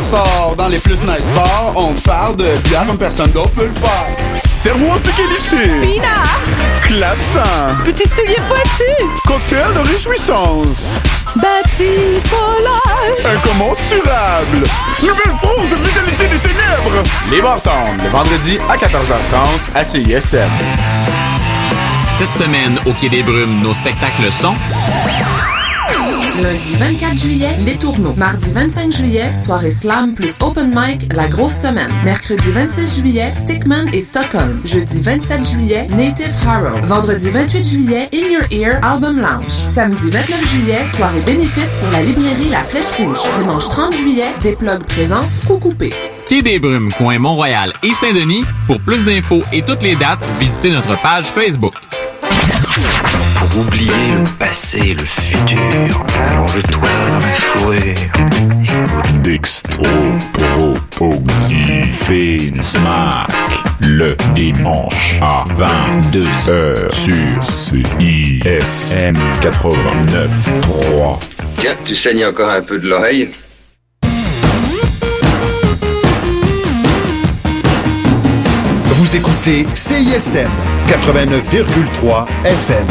[0.00, 3.66] on sort dans les plus nice bars, on parle de bière comme personne d'autre peut
[3.66, 4.16] le faire.
[4.44, 5.68] Servoise de qualité.
[5.80, 6.22] Pina!
[6.82, 7.76] Clavecin.
[7.84, 9.10] Petit soulier pointu!
[9.26, 10.96] Cocktail de réjouissance.
[11.36, 13.36] Bâti volage!
[13.36, 14.64] Incommensurable.
[15.00, 17.02] Nouvelle France de vitalité des ténèbres.
[17.30, 17.70] Les Bartons,
[18.02, 20.50] le vendredi à 14h30 à CISM.
[22.18, 24.54] Cette semaine, au Quai des Brumes, nos spectacles sont
[26.42, 28.14] Lundi 24 juillet, Les Tourneaux.
[28.16, 31.90] Mardi 25 juillet, soirée slam plus open mic, la grosse semaine.
[32.02, 34.62] Mercredi 26 juillet, Stickman et Stockholm.
[34.64, 36.80] Jeudi 27 juillet, Native Harrow.
[36.84, 39.50] Vendredi 28 juillet, In Your Ear Album Lounge.
[39.50, 43.18] Samedi 29 juillet, soirée bénéfice pour la librairie La Flèche Rouge.
[43.38, 45.92] Dimanche 30 juillet, des plugs présentes, coup coupé.
[46.26, 48.44] Quai des Brumes, coin Mont-Royal et Saint-Denis.
[48.66, 51.74] Pour plus d'infos et toutes les dates, visitez notre page Facebook.
[53.56, 57.94] Oublier le passé, le futur, allonge-toi dans la fourrure.
[58.62, 59.22] Écoute.
[59.22, 59.82] Dextro,
[62.62, 63.28] Smack.
[63.80, 71.18] Le dimanche à 22h sur CISM 89.3.
[71.54, 73.30] Tiens, tu saignes encore un peu de l'oreille
[79.00, 80.50] Vous écoutez CISM
[80.86, 82.86] 89,3 FM.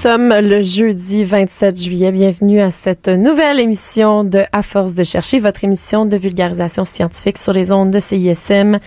[0.00, 2.10] Sommes le jeudi 27 juillet.
[2.10, 7.36] Bienvenue à cette nouvelle émission de À force de chercher, votre émission de vulgarisation scientifique
[7.36, 8.78] sur les ondes de CISM.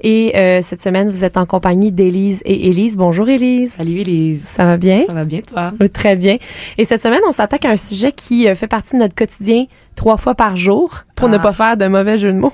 [0.00, 2.96] Et euh, cette semaine, vous êtes en compagnie d'Élise et Élise.
[2.96, 3.72] Bonjour Élise.
[3.74, 4.44] Salut Elise.
[4.44, 5.04] Ça va bien?
[5.04, 5.72] Ça va bien toi?
[5.78, 6.38] Oui, Très bien.
[6.78, 9.66] Et cette semaine, on s'attaque à un sujet qui euh, fait partie de notre quotidien
[9.94, 11.40] trois fois par jour pour ne Ah.
[11.40, 12.52] pas faire de mauvais jeu de mots.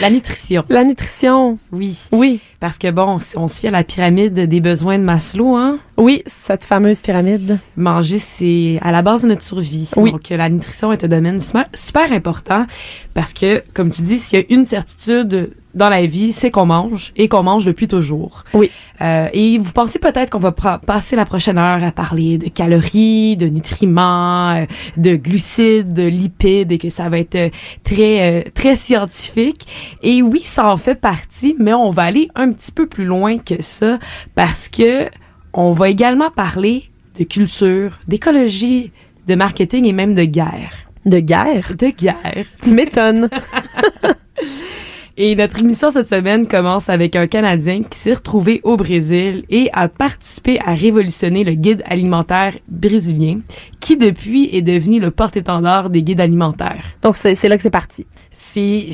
[0.00, 0.64] La nutrition.
[0.68, 1.58] La nutrition.
[1.72, 1.98] Oui.
[2.12, 2.40] Oui.
[2.60, 6.22] Parce que bon, on se fie à la pyramide des besoins de Maslow, hein, Oui,
[6.26, 7.58] cette fameuse pyramide.
[7.76, 9.88] manger c'est à la base de notre survie.
[9.96, 10.12] Oui.
[10.12, 12.66] Donc la nutrition est un domaine super, super important
[13.14, 16.66] parce que comme tu dis, s'il y a une certitude dans la vie, c'est qu'on
[16.66, 18.44] mange et qu'on mange depuis toujours.
[18.54, 18.70] Oui.
[19.00, 23.36] Euh, et vous pensez peut-être qu'on va passer la prochaine heure à parler de calories,
[23.36, 27.50] de nutriments, euh, de glucides, de lipides et que ça va être euh,
[27.84, 29.66] très euh, très scientifique.
[30.02, 33.38] Et oui, ça en fait partie, mais on va aller un petit peu plus loin
[33.38, 33.98] que ça
[34.34, 35.08] parce que
[35.52, 36.84] on va également parler
[37.18, 38.90] de culture, d'écologie,
[39.26, 40.72] de marketing et même de guerre.
[41.04, 41.72] De guerre?
[41.78, 42.46] De guerre.
[42.62, 43.28] Tu m'étonnes.
[45.20, 49.68] Et notre émission cette semaine commence avec un Canadien qui s'est retrouvé au Brésil et
[49.72, 53.40] a participé à révolutionner le guide alimentaire brésilien,
[53.80, 56.84] qui depuis est devenu le porte-étendard des guides alimentaires.
[57.02, 58.06] Donc, c'est là que c'est parti.
[58.30, 58.86] C'est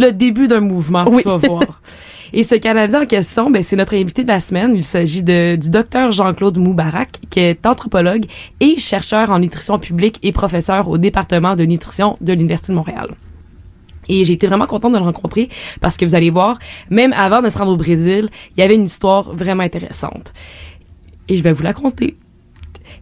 [0.00, 1.22] le début d'un mouvement, Oui.
[1.22, 1.80] tu vas voir.
[2.32, 4.72] Et ce Canadien en question, ben, c'est notre invité de la semaine.
[4.74, 8.24] Il s'agit du docteur Jean-Claude Moubarak, qui est anthropologue
[8.58, 13.10] et chercheur en nutrition publique et professeur au département de nutrition de l'Université de Montréal.
[14.12, 15.48] Et j'ai été vraiment contente de le rencontrer
[15.80, 16.58] parce que vous allez voir,
[16.90, 20.32] même avant de se rendre au Brésil, il y avait une histoire vraiment intéressante.
[21.28, 22.16] Et je vais vous la conter.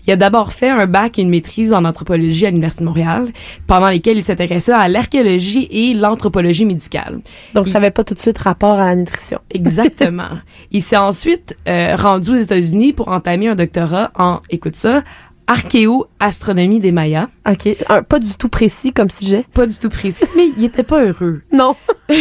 [0.06, 3.28] Il a d'abord fait un bac et une maîtrise en anthropologie à l'Université de Montréal,
[3.66, 7.20] pendant lesquels il s'intéressait à l'archéologie et l'anthropologie médicale.
[7.54, 9.38] Donc, Il- ça n'avait pas tout de suite rapport à la nutrition.
[9.54, 10.30] Exactement.
[10.72, 15.02] il s'est ensuite euh, rendu aux États-Unis pour entamer un doctorat en, écoute ça,
[15.48, 17.28] archéo-astronomie des Mayas.
[17.50, 17.68] OK.
[17.88, 19.44] Un- pas du tout précis comme sujet.
[19.52, 21.42] Pas du tout précis, mais il était pas heureux.
[21.52, 21.74] Non.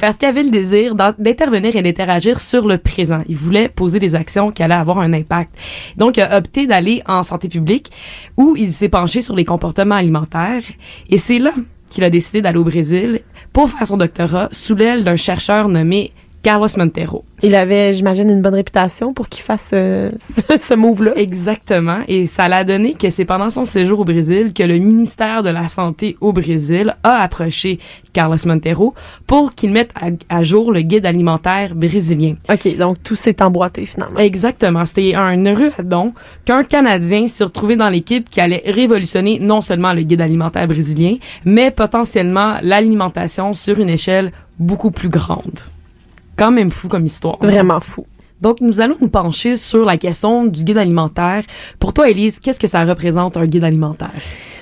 [0.00, 3.22] Parce qu'il avait le désir d'intervenir et d'interagir sur le présent.
[3.28, 5.54] Il voulait poser des actions qui allaient avoir un impact.
[5.96, 7.90] Donc, il a opté d'aller en santé publique
[8.36, 10.62] où il s'est penché sur les comportements alimentaires.
[11.08, 11.52] Et c'est là
[11.90, 13.20] qu'il a décidé d'aller au Brésil
[13.52, 16.12] pour faire son doctorat sous l'aile d'un chercheur nommé
[16.42, 17.24] Carlos Montero.
[17.42, 21.12] Il avait, j'imagine, une bonne réputation pour qu'il fasse euh, ce, ce move-là.
[21.16, 22.00] Exactement.
[22.08, 25.50] Et ça l'a donné que c'est pendant son séjour au Brésil que le ministère de
[25.50, 27.78] la Santé au Brésil a approché
[28.12, 28.94] Carlos Montero
[29.26, 32.34] pour qu'il mette à, à jour le guide alimentaire brésilien.
[32.50, 34.18] OK, donc tout s'est emboîté finalement.
[34.18, 34.84] Exactement.
[34.84, 36.12] C'était un heureux addon
[36.44, 41.16] qu'un Canadien s'est retrouvé dans l'équipe qui allait révolutionner non seulement le guide alimentaire brésilien,
[41.44, 45.60] mais potentiellement l'alimentation sur une échelle beaucoup plus grande.
[46.40, 47.36] Quand même fou comme histoire.
[47.42, 48.06] Vraiment fou.
[48.40, 51.42] Donc, nous allons nous pencher sur la question du guide alimentaire.
[51.78, 54.08] Pour toi, Élise, qu'est-ce que ça représente un guide alimentaire?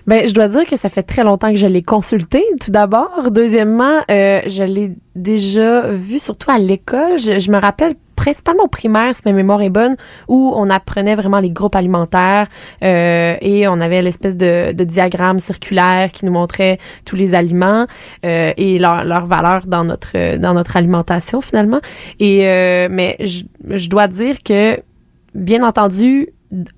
[0.05, 3.31] Ben, je dois dire que ça fait très longtemps que je l'ai consulté, tout d'abord.
[3.31, 7.17] Deuxièmement, euh, je l'ai déjà vu surtout à l'école.
[7.17, 11.15] Je, je me rappelle principalement au primaire, si ma mémoire est bonne, où on apprenait
[11.15, 12.49] vraiment les groupes alimentaires
[12.82, 17.87] euh, et on avait l'espèce de, de diagramme circulaire qui nous montrait tous les aliments
[18.26, 21.81] euh, et leur, leur valeur dans notre dans notre alimentation finalement.
[22.19, 24.81] Et euh, mais je, je dois dire que
[25.35, 26.29] bien entendu,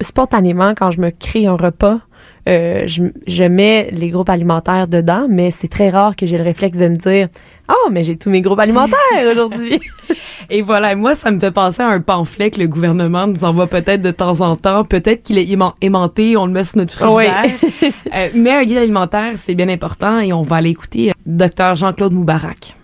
[0.02, 2.00] spontanément quand je me crée un repas,
[2.48, 6.44] euh, je, je mets les groupes alimentaires dedans, mais c'est très rare que j'ai le
[6.44, 7.28] réflexe de me dire
[7.68, 8.96] Oh, mais j'ai tous mes groupes alimentaires
[9.30, 9.78] aujourd'hui.
[10.50, 13.68] Et voilà, moi, ça me fait penser à un pamphlet que le gouvernement nous envoie
[13.68, 14.82] peut-être de temps en temps.
[14.84, 17.44] Peut-être qu'il est aima- aimanté, on le met sur notre frigidaire.
[18.12, 21.76] Euh, mais un guide alimentaire, c'est bien important et on va aller écouter euh, Dr
[21.76, 22.74] Jean-Claude Moubarak.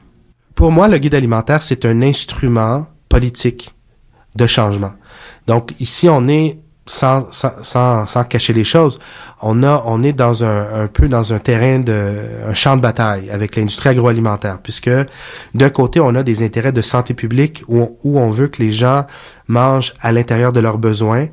[0.54, 3.74] Pour moi, le guide alimentaire, c'est un instrument politique
[4.36, 4.92] de changement.
[5.48, 8.98] Donc ici, on est sans, sans, sans, cacher les choses,
[9.42, 12.14] on a, on est dans un, un peu dans un terrain de,
[12.48, 14.90] un champ de bataille avec l'industrie agroalimentaire, puisque
[15.54, 18.70] d'un côté, on a des intérêts de santé publique où, où on veut que les
[18.70, 19.04] gens
[19.48, 21.26] mangent à l'intérieur de leurs besoins,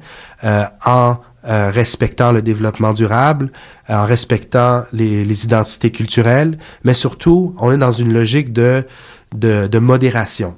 [0.44, 3.51] euh, en euh, respectant le développement durable,
[3.89, 8.85] en respectant les, les identités culturelles, mais surtout, on est dans une logique de,
[9.35, 10.55] de, de modération.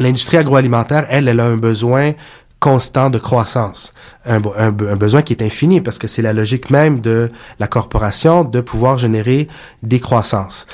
[0.00, 2.12] L'industrie agroalimentaire, elle, elle a un besoin
[2.60, 3.92] constant de croissance,
[4.26, 7.00] un, be- un be- un besoin qui est infini parce que c'est la logique même
[7.00, 9.48] de la corporation de pouvoir générer
[9.82, 10.66] des croissances.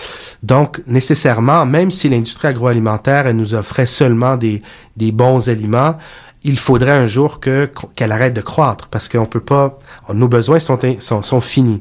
[0.43, 4.63] Donc, nécessairement, même si l'industrie agroalimentaire, elle nous offrait seulement des,
[5.13, 5.97] bons aliments,
[6.43, 9.79] il faudrait un jour que qu'elle arrête de croître parce qu'on peut pas
[10.15, 11.81] nos besoins sont in- sont, sont finis.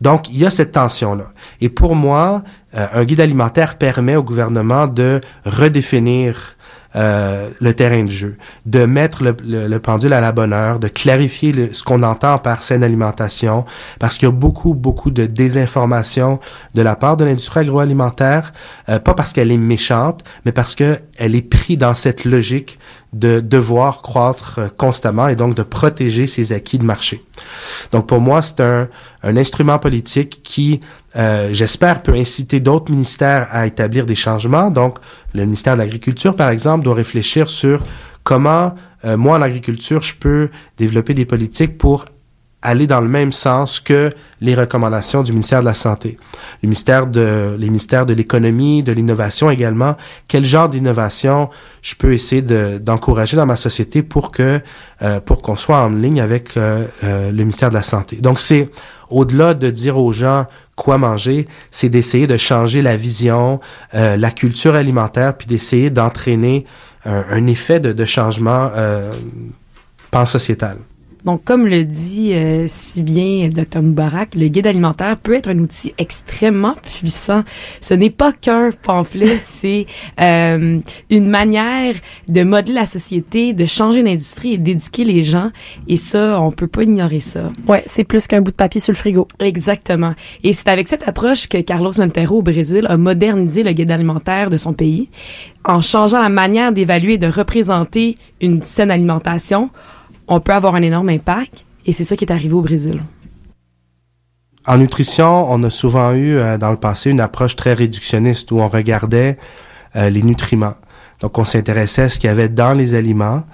[0.00, 1.26] Donc il y a cette tension là.
[1.60, 2.42] Et pour moi,
[2.76, 6.56] euh, un guide alimentaire permet au gouvernement de redéfinir
[6.96, 10.78] euh, le terrain de jeu, de mettre le, le- le pendule à la bonne heure,
[10.78, 13.64] de clarifier ce qu'on entend par saine alimentation,
[13.98, 16.40] parce qu'il y a beaucoup, beaucoup de désinformation
[16.74, 18.52] de la part de l'industrie agroalimentaire,
[18.88, 22.78] euh, pas parce qu'elle est méchante, mais parce que elle est prise dans cette logique
[23.18, 27.24] de devoir croître euh, constamment et donc de protéger ses acquis de marché.
[27.92, 28.88] Donc pour moi, c'est un,
[29.22, 30.80] un instrument politique qui,
[31.16, 34.70] euh, j'espère, peut inciter d'autres ministères à établir des changements.
[34.70, 34.98] Donc
[35.34, 37.82] le ministère de l'Agriculture, par exemple, doit réfléchir sur
[38.22, 38.74] comment,
[39.04, 42.06] euh, moi, en agriculture, je peux développer des politiques pour
[42.62, 46.18] aller dans le même sens que les recommandations du ministère de la Santé.
[46.62, 49.96] Le ministère de, les ministères de l'économie, de l'innovation également.
[50.26, 51.48] Quel genre d'innovation
[51.82, 54.60] je peux essayer de- d'encourager dans ma société pour que,
[55.02, 58.16] euh, pour qu'on soit en ligne avec euh, euh, le ministère de la Santé?
[58.16, 58.68] Donc c'est
[59.10, 63.60] au-delà de dire aux gens quoi manger, c'est d'essayer de changer la vision,
[63.94, 66.66] euh, la culture alimentaire, puis d'essayer d'entraîner
[67.04, 69.12] un, un effet de, de changement euh,
[70.10, 70.78] pan-sociétal.
[71.26, 75.58] Donc, comme le dit euh, si bien Dr Moubarak, le guide alimentaire peut être un
[75.58, 77.42] outil extrêmement puissant.
[77.80, 79.86] Ce n'est pas qu'un pamphlet, c'est
[80.20, 80.78] euh,
[81.10, 81.96] une manière
[82.28, 85.50] de modeler la société, de changer l'industrie et d'éduquer les gens.
[85.88, 87.50] Et ça, on peut pas ignorer ça.
[87.66, 89.26] Ouais, c'est plus qu'un bout de papier sur le frigo.
[89.40, 90.14] Exactement.
[90.44, 94.48] Et c'est avec cette approche que Carlos Montero au Brésil a modernisé le guide alimentaire
[94.48, 95.10] de son pays
[95.64, 99.70] en changeant la manière d'évaluer et de représenter une saine alimentation.
[100.28, 103.00] On peut avoir un énorme impact et c'est ça qui est arrivé au Brésil.
[104.66, 108.58] En nutrition, on a souvent eu euh, dans le passé une approche très réductionniste où
[108.58, 109.38] on regardait
[109.94, 110.74] euh, les nutriments.
[111.20, 113.44] Donc on s'intéressait à ce qu'il y avait dans les aliments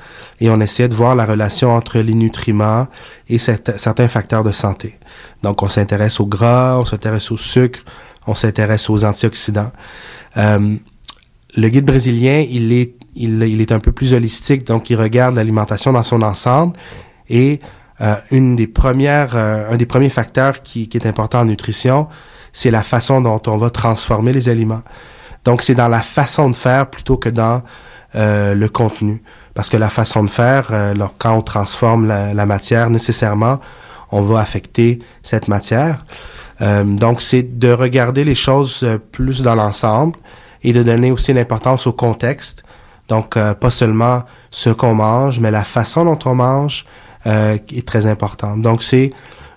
[0.40, 2.88] et on essayait de voir la relation entre les nutriments
[3.28, 4.98] et certains facteurs de santé.
[5.42, 7.80] Donc on s'intéresse au gras, on s'intéresse au sucre,
[8.26, 9.70] on s'intéresse aux antioxydants.
[10.38, 10.76] Euh,
[11.56, 15.34] le guide brésilien, il est, il, il est un peu plus holistique, donc il regarde
[15.34, 16.76] l'alimentation dans son ensemble
[17.28, 17.60] et
[18.00, 22.08] euh, une des premières, euh, un des premiers facteurs qui, qui est important en nutrition,
[22.52, 24.82] c'est la façon dont on va transformer les aliments.
[25.44, 27.62] Donc c'est dans la façon de faire plutôt que dans
[28.14, 29.22] euh, le contenu,
[29.54, 33.60] parce que la façon de faire, euh, quand on transforme la, la matière, nécessairement,
[34.12, 36.04] on va affecter cette matière.
[36.60, 40.18] Euh, donc c'est de regarder les choses euh, plus dans l'ensemble
[40.62, 42.62] et de donner aussi l'importance au contexte
[43.12, 44.18] Donc, euh, pas seulement
[44.50, 46.86] ce qu'on mange, mais la façon dont on mange
[47.26, 48.62] euh, est très importante.
[48.62, 49.10] Donc, c'est,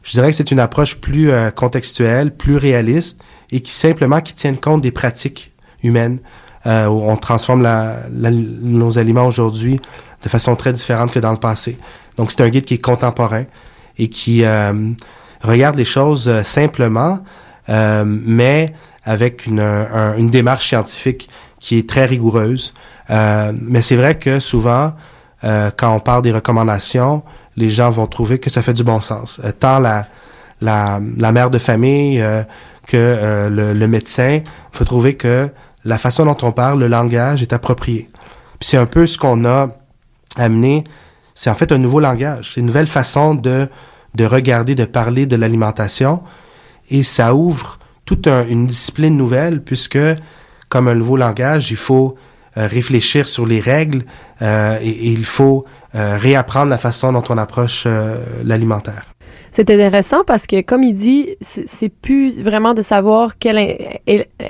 [0.03, 3.17] je dirais que c'est une approche plus euh, contextuelle, plus réaliste
[3.53, 6.19] et qui simplement qui tienne compte des pratiques humaines.
[6.67, 7.61] Où on transforme
[8.81, 9.79] nos aliments aujourd'hui
[10.23, 11.77] de façon très différente que dans le passé.
[12.17, 13.45] Donc, c'est un guide qui est contemporain
[13.99, 14.43] et qui
[15.43, 17.19] regarde les choses simplement,
[18.05, 21.29] mais avec une, un- une démarche scientifique
[21.65, 22.73] qui est très rigoureuse.
[23.09, 24.93] Euh, mais c'est vrai que souvent,
[25.43, 27.23] euh, quand on parle des recommandations,
[27.55, 29.39] les gens vont trouver que ça fait du bon sens.
[29.43, 30.05] Euh, tant la,
[30.61, 32.43] la, la mère de famille euh,
[32.85, 34.41] que euh, le, le médecin,
[34.73, 35.49] faut trouver que
[35.83, 38.09] la façon dont on parle, le langage est approprié.
[38.59, 39.69] Puis c'est un peu ce qu'on a
[40.37, 40.83] amené,
[41.33, 43.67] c'est en fait un nouveau langage, une nouvelle façon de,
[44.13, 46.21] de regarder, de parler de l'alimentation,
[46.91, 49.97] et ça ouvre toute un- une discipline nouvelle, puisque
[50.69, 52.15] comme un nouveau langage, il faut
[52.57, 54.03] euh, réfléchir sur les règles
[54.41, 59.15] euh, et, et il faut euh, réapprendre la façon dont on approche euh, l'alimentaire.
[59.51, 63.57] C'est intéressant parce que, comme il dit, c'est plus vraiment de savoir quel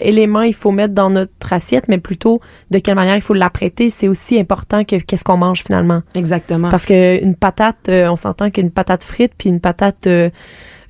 [0.01, 2.41] élément il faut mettre dans notre assiette, mais plutôt
[2.71, 3.91] de quelle manière il faut l'apprêter.
[3.91, 6.01] C'est aussi important que qu'est-ce qu'on mange finalement.
[6.15, 6.69] Exactement.
[6.69, 10.07] Parce que une patate, euh, on s'entend qu'une patate frite puis une patate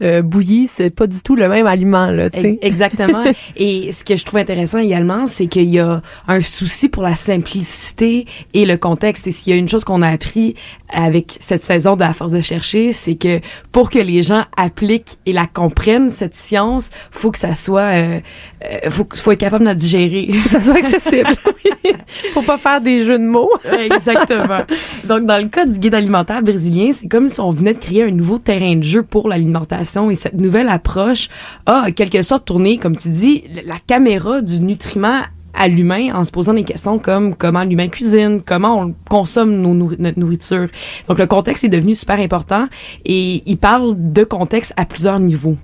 [0.01, 2.29] euh, bouillie, c'est pas du tout le même aliment là.
[2.29, 2.51] tu sais.
[2.53, 3.23] E- Exactement.
[3.55, 7.15] Et ce que je trouve intéressant également, c'est qu'il y a un souci pour la
[7.15, 9.27] simplicité et le contexte.
[9.27, 10.55] Et s'il y a une chose qu'on a appris
[10.89, 13.39] avec cette saison de la force de chercher, c'est que
[13.71, 18.19] pour que les gens appliquent et la comprennent cette science, faut que ça soit, euh,
[18.65, 20.27] euh, faut, faut être capable de la digérer.
[20.33, 21.29] Faut que ça soit accessible.
[22.31, 23.49] Faut pas faire des jeux de mots.
[23.79, 24.61] Exactement.
[25.05, 28.03] Donc, dans le cas du guide alimentaire brésilien, c'est comme si on venait de créer
[28.03, 31.29] un nouveau terrain de jeu pour l'alimentation et cette nouvelle approche
[31.65, 35.21] a, en quelque sorte, tourné, comme tu dis, la caméra du nutriment
[35.55, 40.19] à l'humain en se posant des questions comme comment l'humain cuisine, comment on consomme notre
[40.19, 40.67] nourriture.
[41.07, 42.67] Donc, le contexte est devenu super important
[43.05, 45.57] et il parle de contexte à plusieurs niveaux.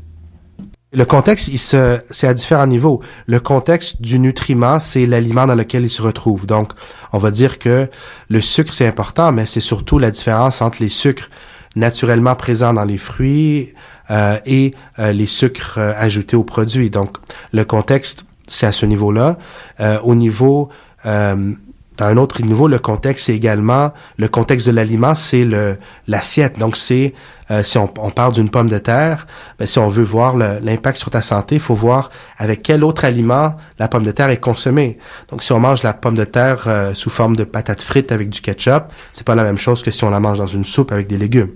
[0.94, 3.02] Le contexte, c'est à différents niveaux.
[3.26, 6.46] Le contexte du nutriment, c'est l'aliment dans lequel il se retrouve.
[6.46, 6.74] Donc,
[7.14, 7.88] on va dire que
[8.30, 11.30] le sucre, c'est important, mais c'est surtout la différence entre les sucres
[11.78, 13.74] naturellement présents dans les fruits
[14.12, 16.90] euh, et euh, les sucres euh, ajoutés aux produits.
[16.90, 17.18] Donc,
[17.54, 19.38] le contexte, c'est à ce niveau-là.
[19.80, 20.70] Euh, au niveau
[21.06, 21.54] euh,
[21.98, 25.78] dans un autre niveau, le contexte, c'est également le contexte de l'aliment, c'est le
[26.08, 26.58] l'assiette.
[26.58, 27.14] Donc, c'est
[27.52, 29.28] euh, si on, on parle d'une pomme de terre,
[29.60, 33.06] ben, si on veut voir l'impact sur ta santé, il faut voir avec quel autre
[33.06, 34.98] aliment la pomme de terre est consommée.
[35.30, 38.30] Donc, si on mange la pomme de terre euh, sous forme de patates frites avec
[38.30, 40.92] du ketchup, c'est pas la même chose que si on la mange dans une soupe
[40.92, 41.52] avec des légumes.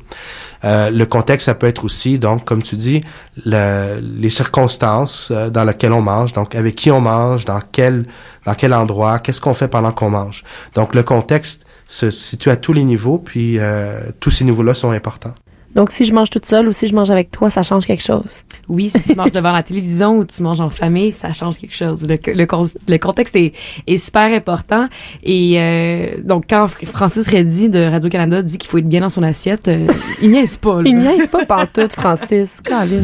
[0.65, 3.03] Euh, le contexte, ça peut être aussi, donc, comme tu dis,
[3.45, 8.05] le- les circonstances euh, dans lesquelles on mange, donc avec qui on mange, dans quel,
[8.45, 10.43] dans quel endroit, qu'est-ce qu'on fait pendant qu'on mange.
[10.74, 14.91] Donc, le contexte se situe à tous les niveaux, puis euh, tous ces niveaux-là sont
[14.91, 15.36] importants.
[15.75, 18.03] Donc, si je mange toute seule ou si je mange avec toi, ça change quelque
[18.03, 18.44] chose.
[18.70, 21.75] Oui, si tu manges devant la télévision ou tu manges en famille, ça change quelque
[21.75, 22.08] chose.
[22.08, 22.46] Le, le,
[22.88, 23.53] le contexte est,
[23.86, 24.88] est super important.
[25.24, 29.10] Et euh, donc, quand Fr- Francis Reddy de Radio-Canada dit qu'il faut être bien dans
[29.10, 29.88] son assiette, euh,
[30.22, 30.82] il niaise pas.
[30.82, 30.89] là.
[30.89, 32.62] Il niaise pas pantoute, Francis.
[32.65, 33.03] Colin.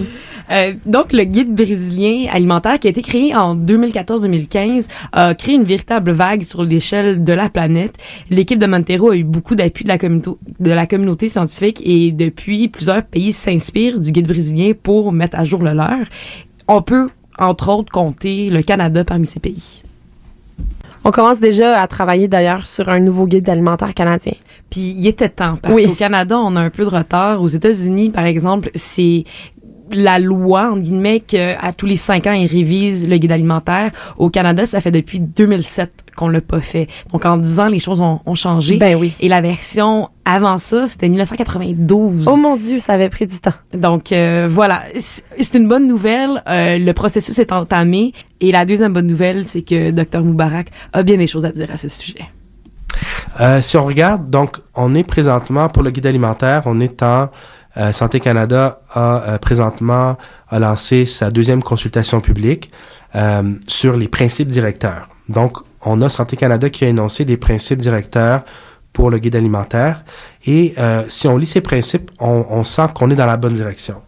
[0.49, 5.63] Euh, donc, le guide brésilien alimentaire qui a été créé en 2014-2015 a créé une
[5.63, 7.93] véritable vague sur l'échelle de la planète.
[8.29, 12.11] L'équipe de Montero a eu beaucoup d'appui de la communauté, de la communauté scientifique et
[12.11, 16.05] depuis, plusieurs pays s'inspirent du guide brésilien pour mettre à jour le leur.
[16.67, 19.83] On peut, entre autres, compter le Canada parmi ces pays.
[21.03, 24.33] On commence déjà à travailler d'ailleurs sur un nouveau guide alimentaire canadien.
[24.69, 25.85] Puis il était temps parce Oui.
[25.85, 27.41] qu'au Canada, on a un peu de retard.
[27.41, 29.23] Aux États-Unis, par exemple, c'est
[29.93, 33.91] la loi, en guillemets, qu'à tous les cinq ans, ils révisent le guide alimentaire.
[34.17, 36.87] Au Canada, ça fait depuis 2007 qu'on l'a pas fait.
[37.11, 38.77] Donc, en 10 ans, les choses ont, ont changé.
[38.77, 39.15] Ben oui.
[39.21, 42.25] Et la version avant ça, c'était 1992.
[42.27, 43.53] Oh mon Dieu, ça avait pris du temps.
[43.73, 46.43] Donc euh, voilà, c'est une bonne nouvelle.
[46.47, 48.13] Euh, le processus est entamé.
[48.39, 51.69] Et la deuxième bonne nouvelle, c'est que Dr Moubarak a bien des choses à dire
[51.71, 52.25] à ce sujet.
[53.39, 57.29] Euh, si on regarde, donc, on est présentement, pour le guide alimentaire, on est en
[57.77, 60.17] euh, Santé Canada a euh, présentement
[60.51, 62.71] lancé sa deuxième consultation publique
[63.15, 65.07] euh, sur les principes directeurs.
[65.29, 68.43] Donc, on a Santé Canada qui a énoncé des principes directeurs
[68.93, 70.03] pour le guide alimentaire.
[70.45, 70.75] Et
[71.07, 74.01] si on lit ces principes, on, on sent qu'on est dans la bonne direction.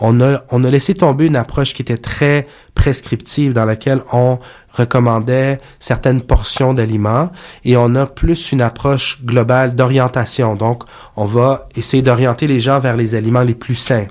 [0.00, 4.38] On a, on a laissé tomber une approche qui était très prescriptive dans laquelle on
[4.72, 7.30] recommandait certaines portions d'aliments
[7.64, 10.54] et on a plus une approche globale d'orientation.
[10.54, 10.84] Donc,
[11.16, 14.06] on va essayer d'orienter les gens vers les aliments les plus sains.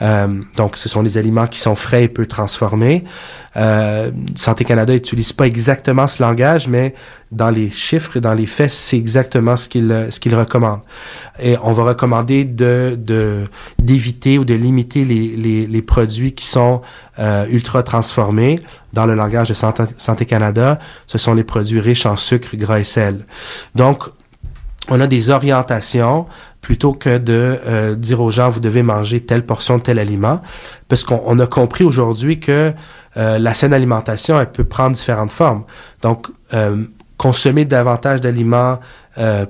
[0.00, 3.04] Euh, donc, ce sont les aliments qui sont frais et peu transformés.
[3.56, 6.94] Euh, Santé Canada n'utilise pas exactement ce langage, mais
[7.32, 10.80] dans les chiffres et dans les faits, c'est exactement ce qu'il ce qu'il recommande.
[11.42, 12.98] Et on va recommander de
[13.78, 16.82] d'éviter ou de limiter les, les, les, produits qui sont
[17.18, 18.60] euh, ultra transformés.
[18.92, 22.84] Dans le langage de Santé, Canada, ce sont les produits riches en sucre, gras et
[22.84, 23.26] sel.
[23.74, 24.08] Donc,
[24.90, 26.26] on a des orientations
[26.60, 30.40] plutôt que de euh, dire aux gens vous devez manger telle portion de tel aliment
[30.88, 32.72] parce qu'on a compris aujourd'hui que
[33.16, 35.64] euh, la saine alimentation elle peut prendre différentes formes.
[36.02, 36.84] Donc euh,
[37.16, 38.78] consommer davantage d'aliments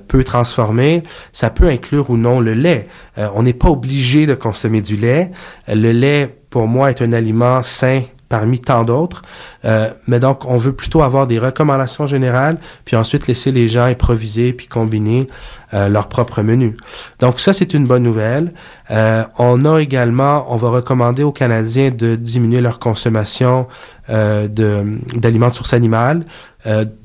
[0.07, 2.87] peu transformés ça peut inclure ou non le lait.
[3.35, 5.29] On n'est pas obligé de consommer du lait.
[5.67, 9.23] Le lait pour moi est un aliment sain parmi tant d'autres.
[9.65, 13.85] Euh, mais donc, on veut plutôt avoir des recommandations générales, puis ensuite laisser les gens
[13.85, 15.27] improviser puis combiner
[15.73, 16.75] euh, leur propre menu.
[17.19, 18.53] Donc ça, c'est une bonne nouvelle.
[18.89, 23.67] Euh, on a également, on va recommander aux Canadiens de diminuer leur consommation
[24.09, 26.23] euh, d'aliments de source animale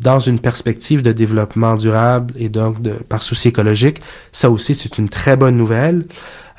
[0.01, 4.01] dans une perspective de développement durable et donc de, par souci écologique.
[4.33, 6.07] Ça aussi, c'est une très bonne nouvelle.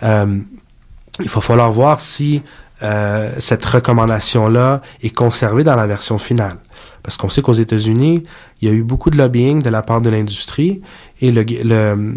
[0.01, 2.41] Il va falloir voir si
[2.85, 6.53] euh, cette recommandation-là est conservée dans la version finale.
[7.01, 8.23] Parce qu'on sait qu'aux États-Unis,
[8.61, 10.81] il y a eu beaucoup de lobbying de la part de l'industrie
[11.21, 11.43] et le,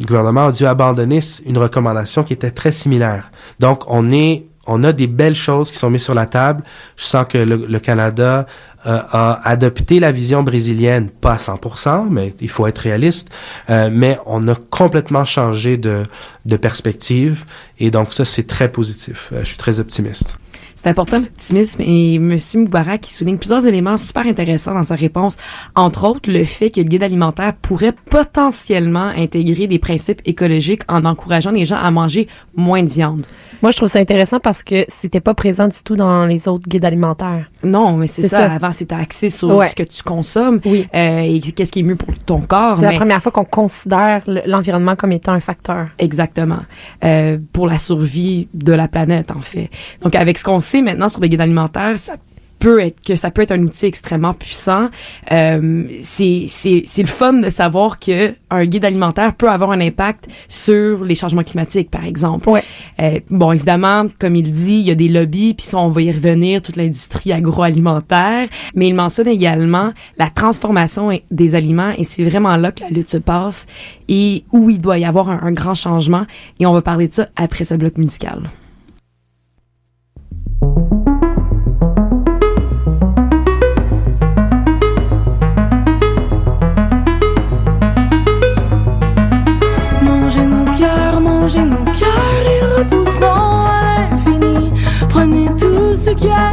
[0.06, 3.30] gouvernement a dû abandonner une recommandation qui était très similaire.
[3.60, 6.62] Donc, on est, on a des belles choses qui sont mises sur la table.
[6.96, 8.46] Je sens que le, Canada
[8.86, 13.30] euh, a adopté la vision brésilienne, pas à 100%, mais il faut être réaliste.
[13.70, 16.02] Euh, mais on a complètement changé de,
[16.44, 17.44] de perspective
[17.78, 19.32] et donc ça, c'est très positif.
[19.38, 20.34] je suis très optimiste.
[20.80, 22.38] C'est important l'optimisme et M.
[22.54, 25.36] Moubarak qui souligne plusieurs éléments super intéressants dans sa réponse,
[25.74, 31.04] entre autres le fait que le guide alimentaire pourrait potentiellement intégrer des principes écologiques en
[31.04, 33.26] encourageant les gens à manger moins de viande.
[33.62, 36.68] Moi, je trouve ça intéressant parce que c'était pas présent du tout dans les autres
[36.68, 37.50] guides alimentaires.
[37.62, 38.52] Non, mais c'est ça.
[38.52, 40.86] Avant, c'était axé sur ce que tu consommes oui.
[40.94, 42.76] euh, et qu'est-ce qui est mieux pour ton corps.
[42.76, 45.88] C'est la première fois qu'on considère l'environnement comme étant un facteur.
[45.98, 46.60] Exactement.
[47.04, 49.70] Euh, pour la survie de la planète, en fait.
[50.02, 52.14] Donc, avec ce qu'on sait maintenant sur le guide alimentaire, ça
[52.58, 54.88] peut être que ça peut être un outil extrêmement puissant.
[55.32, 59.80] Euh, c'est c'est c'est le fun de savoir que un guide alimentaire peut avoir un
[59.80, 62.48] impact sur les changements climatiques, par exemple.
[62.48, 62.62] Ouais.
[63.00, 66.10] Euh, bon, évidemment, comme il dit, il y a des lobbies, puis on va y
[66.10, 68.48] revenir, toute l'industrie agroalimentaire.
[68.74, 73.10] Mais il mentionne également la transformation des aliments, et c'est vraiment là que la lutte
[73.10, 73.66] se passe
[74.08, 76.24] et où il doit y avoir un grand changement.
[76.60, 78.48] Et on va parler de ça après ce bloc musical.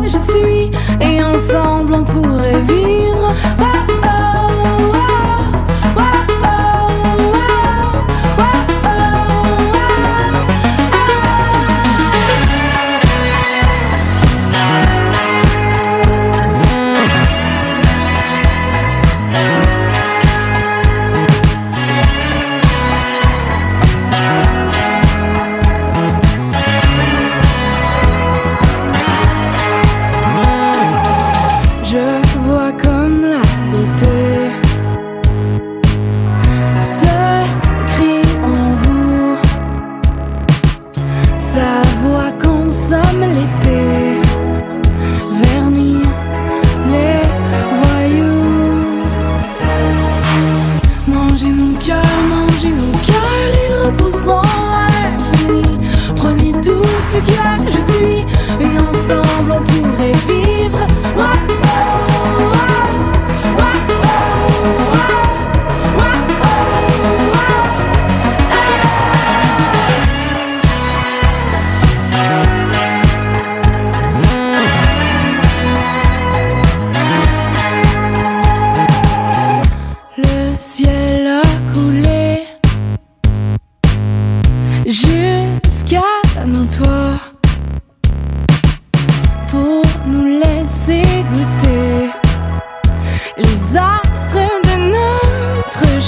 [0.07, 3.64] Je suis et ensemble on pourrait vivre.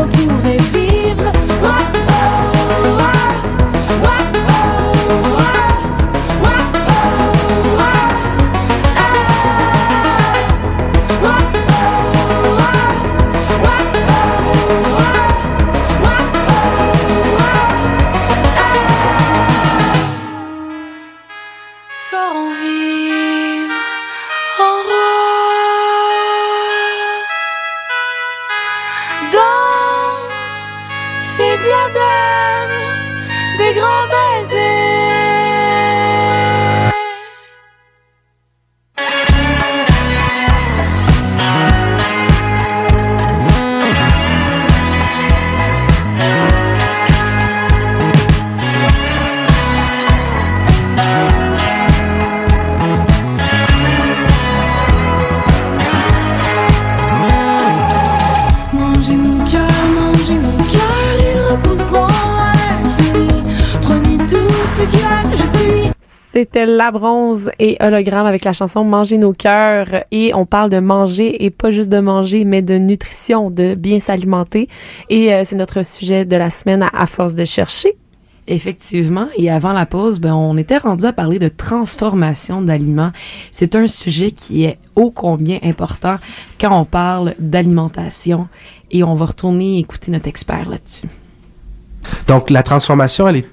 [0.00, 0.79] et ensemble on pourrait.
[66.76, 71.44] La Bronze et Hologramme avec la chanson Manger nos cœurs et on parle de manger
[71.44, 74.68] et pas juste de manger mais de nutrition, de bien s'alimenter
[75.08, 77.96] et euh, c'est notre sujet de la semaine à, à force de chercher.
[78.46, 83.12] Effectivement, et avant la pause, ben, on était rendu à parler de transformation d'aliments.
[83.50, 86.16] C'est un sujet qui est ô combien important
[86.60, 88.48] quand on parle d'alimentation
[88.90, 91.08] et on va retourner écouter notre expert là-dessus.
[92.28, 93.50] Donc, la transformation, elle est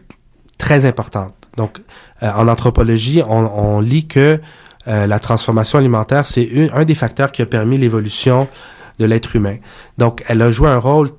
[0.57, 1.33] très importante.
[1.57, 1.79] Donc,
[2.21, 4.39] en anthropologie, on, on lit que
[4.87, 8.47] euh, la transformation alimentaire, c'est un des facteurs qui a permis l'évolution
[8.99, 9.57] de l'être humain.
[9.97, 11.09] Donc, elle a joué un rôle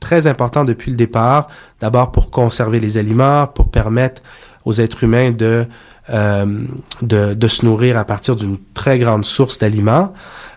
[0.00, 1.48] très important depuis le départ,
[1.80, 4.22] d'abord pour conserver les aliments, pour permettre
[4.64, 5.66] aux êtres humains de,
[6.10, 6.64] euh,
[7.02, 10.12] de, de se nourrir à partir d'une très grande source d'aliments.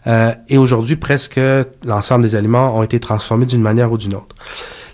[0.08, 1.40] Euh, et aujourd'hui, presque
[1.86, 4.36] l'ensemble des aliments ont été transformés d'une manière ou d'une autre.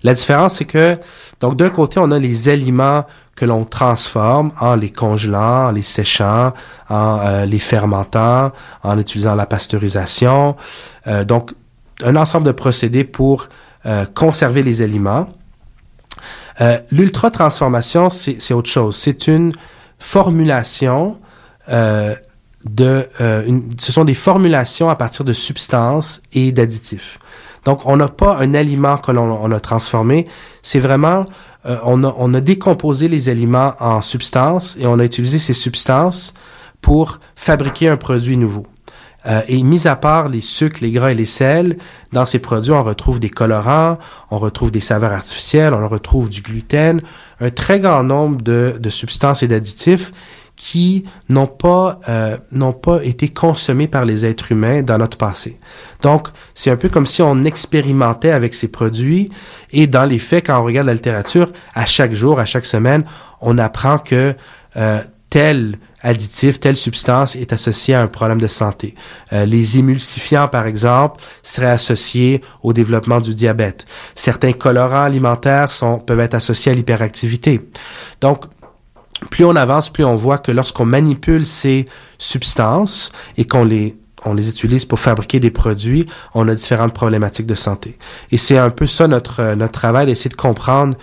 [0.03, 0.97] La différence, c'est que,
[1.39, 3.05] donc d'un côté, on a les aliments
[3.39, 6.51] que l'on transforme en les congelant, en les séchant,
[6.89, 8.51] en euh, les fermentant,
[8.83, 10.57] en utilisant la pasteurisation.
[11.07, 11.51] Euh, donc,
[12.03, 13.47] un ensemble de procédés pour
[13.85, 15.29] euh, conserver les aliments.
[16.91, 18.97] L'ultra-transformation, c'est autre chose.
[18.97, 19.53] C'est une
[19.97, 21.17] formulation
[21.69, 23.07] de...
[23.77, 27.17] ce sont des formulations à partir de substances et d'additifs.
[27.63, 30.27] Donc, on n'a pas un aliment que l'on on a transformé.
[30.61, 31.23] C'est vraiment...
[31.65, 36.33] euh, on, a, décomposé les aliments en substances et on a utilisé ces substances
[36.81, 38.65] pour fabriquer un produit nouveau.
[39.25, 41.77] Euh, et mis à part les sucres, les gras et les sels,
[42.13, 43.97] dans ces produits, on retrouve des colorants,
[44.31, 47.01] on retrouve des saveurs artificielles, on retrouve du gluten,
[47.41, 50.13] un très grand nombre de substances et d'additifs
[50.59, 55.57] qui n'ont pas euh, n'ont pas été consommés par les êtres humains dans notre passé.
[56.03, 59.31] Donc, c'est un peu comme si on expérimentait avec ces produits
[59.71, 63.05] et dans les faits, quand on regarde la littérature, à chaque jour, à chaque semaine,
[63.39, 64.35] on apprend que
[64.75, 68.95] euh, tel additif, telle substance est associée à un problème de santé.
[69.31, 73.85] Euh, les émulsifiants, par exemple, seraient associés au développement du diabète.
[74.15, 77.61] Certains colorants alimentaires sont, peuvent être associés à l'hyperactivité.
[78.21, 78.45] Donc,
[79.29, 81.85] plus on avance, plus on voit que lorsqu'on manipule ces
[82.17, 87.45] substances et qu'on les on les utilise pour fabriquer des produits, on a différentes problématiques
[87.45, 87.97] de santé.
[88.31, 90.97] Et c'est un peu ça notre euh, notre travail, d'essayer de comprendre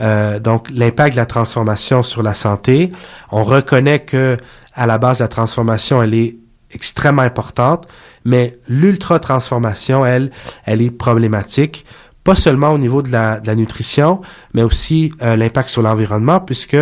[0.00, 2.90] euh, donc l'impact de la transformation sur la santé.
[3.30, 4.38] On reconnaît que
[4.74, 6.36] à la base la transformation elle est
[6.70, 7.86] extrêmement importante,
[8.24, 10.30] mais l'ultra transformation elle
[10.64, 11.84] elle est problématique
[12.24, 14.20] pas seulement au niveau de la, de la nutrition,
[14.54, 16.76] mais aussi euh, l'impact sur l'environnement, puisque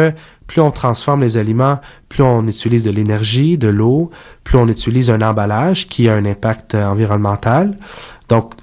[0.47, 4.11] plus on transforme les aliments, plus on utilise de l'énergie, de l'eau,
[4.45, 7.77] plus on utilise un emballage qui a un impact euh, environnemental.
[8.29, 8.55] Donc,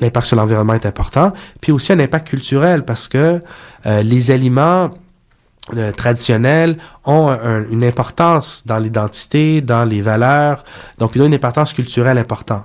[0.00, 1.32] l'impact sur l'environnement est important.
[1.60, 3.42] Puis aussi un impact culturel, parce que
[3.86, 4.90] euh, les aliments
[5.74, 10.62] euh, traditionnels ont un- un- une importance dans l'identité, dans les valeurs.
[10.98, 12.64] Donc, ils ont une importance culturelle importante.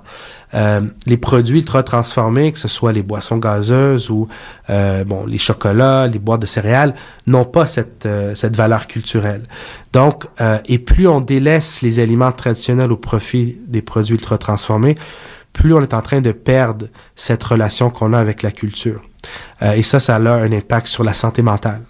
[0.54, 4.28] Euh, les produits ultra transformés, que ce soit les boissons gazeuses ou
[4.68, 6.94] euh, bon les chocolats, les boîtes de céréales,
[7.26, 9.42] n'ont pas cette euh, cette valeur culturelle.
[9.94, 14.96] Donc, euh, et plus on délaisse les aliments traditionnels au profit des produits ultra transformés,
[15.52, 19.02] plus on est en train de perdre cette relation qu'on a avec la culture.
[19.62, 21.82] Euh, et ça, ça a un impact sur la santé mentale.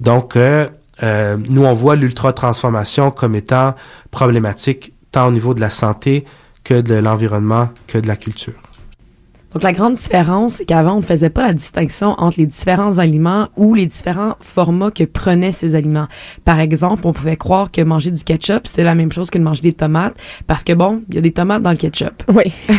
[0.00, 0.68] Donc, euh,
[1.02, 3.74] euh, nous, on voit l'ultra-transformation comme étant
[4.10, 6.24] problématique tant au niveau de la santé
[6.64, 8.54] que de l'environnement, que de la culture.
[9.58, 12.98] Donc la grande différence, c'est qu'avant, on ne faisait pas la distinction entre les différents
[12.98, 16.06] aliments ou les différents formats que prenaient ces aliments.
[16.44, 19.42] Par exemple, on pouvait croire que manger du ketchup, c'était la même chose que de
[19.42, 20.14] manger des tomates,
[20.46, 22.22] parce que bon, il y a des tomates dans le ketchup.
[22.28, 22.44] Oui.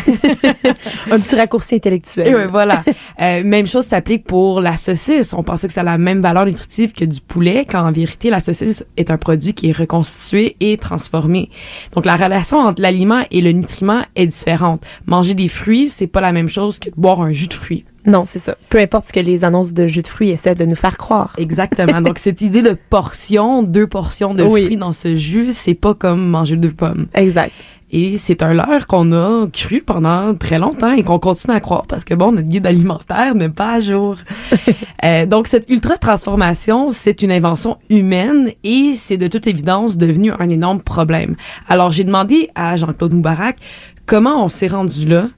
[1.12, 2.28] Un petit raccourci intellectuel.
[2.28, 2.82] Et oui, voilà.
[3.20, 5.34] Euh, même chose s'applique pour la saucisse.
[5.34, 8.30] On pensait que ça a la même valeur nutritive que du poulet, quand en vérité,
[8.30, 11.50] la saucisse est un produit qui est reconstitué et transformé.
[11.92, 14.82] Donc la relation entre l'aliment et le nutriment est différente.
[15.08, 17.86] Manger des fruits, c'est pas la même chose que de boire un jus de fruits.
[18.06, 18.56] Non, c'est ça.
[18.70, 21.34] Peu importe ce que les annonces de jus de fruits essaient de nous faire croire.
[21.38, 22.02] Exactement.
[22.02, 24.66] Donc cette idée de portion, deux portions de Oui.
[24.66, 27.08] fruits dans ce jus, c'est pas comme manger deux pommes.
[27.14, 27.52] Exact.
[27.92, 31.88] Et c'est un leurre qu'on a cru pendant très longtemps et qu'on continue à croire
[31.88, 34.18] parce que bon, notre guide alimentaire n'est pas à jour.
[35.06, 40.34] Euh, donc cette ultra transformation, c'est une invention humaine et c'est de toute évidence devenu
[40.38, 41.38] un énorme problème.
[41.70, 43.56] Alors j'ai demandé à Jean-Claude Moubarak
[44.06, 45.30] comment on s'est rendu là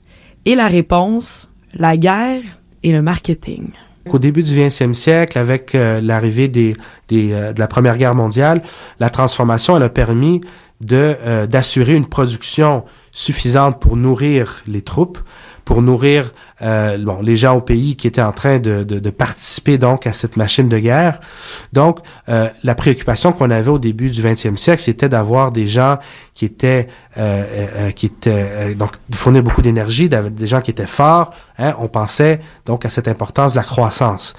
[0.45, 2.41] et la réponse, la guerre
[2.84, 3.69] et le marketing.
[4.10, 8.63] Au début du 20e siècle, avec euh, l'arrivée euh, de la Première Guerre mondiale,
[8.99, 10.41] la transformation a permis
[10.91, 15.19] euh, d'assurer une production suffisante pour nourrir les troupes,
[15.71, 19.10] pour nourrir euh, bon, les gens au pays qui étaient en train de, de, de
[19.10, 21.21] participer donc à cette machine de guerre.
[21.71, 25.97] Donc, euh, la préoccupation qu'on avait au début du 20e siècle, c'était d'avoir des gens
[26.34, 27.43] qui étaient euh,
[27.77, 31.31] euh, qui étaient euh, donc fournir beaucoup d'énergie, des gens qui étaient forts.
[31.57, 34.34] Hein, on pensait donc à cette importance de la croissance.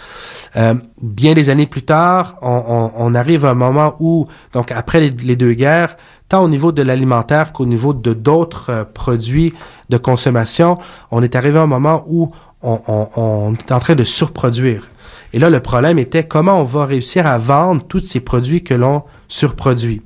[0.56, 4.70] Euh, bien des années plus tard, on, on, on arrive à un moment où donc
[4.70, 5.96] après les deux guerres,
[6.32, 9.52] tant au niveau de l'alimentaire qu'au niveau de d'autres euh, produits
[9.90, 10.78] de consommation,
[11.10, 14.88] on est arrivé à un moment où on, est en train de surproduire.
[15.34, 18.72] Et là, le problème était comment on va réussir à vendre tous ces produits que
[18.72, 20.00] l'on surproduit.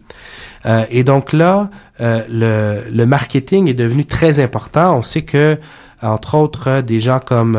[0.64, 4.96] Euh, et donc là, euh, le, marketing est devenu très important.
[4.96, 5.58] On sait que,
[6.02, 7.56] entre autres, des gens comme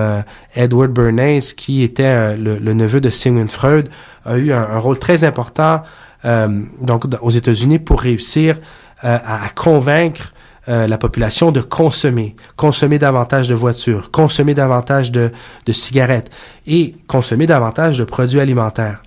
[0.56, 3.88] Edward Bernays, qui était le, neveu de Sigmund Freud,
[4.26, 5.84] a eu un, rôle très important
[6.24, 8.58] donc d- aux États-Unis pour réussir
[9.04, 10.34] euh, à, à convaincre
[10.70, 15.32] euh, la population de consommer, consommer davantage de voitures, consommer davantage de,
[15.66, 16.30] de cigarettes
[16.66, 19.02] et consommer davantage de produits alimentaires.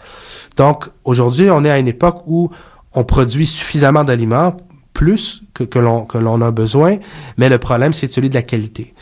[0.57, 2.51] Donc aujourd'hui, on est à une époque où
[2.95, 4.57] on produit suffisamment d'aliments,
[4.95, 6.99] plus que, que l'on que l'on a besoin,
[7.37, 8.95] mais le problème c'est celui de la qualité.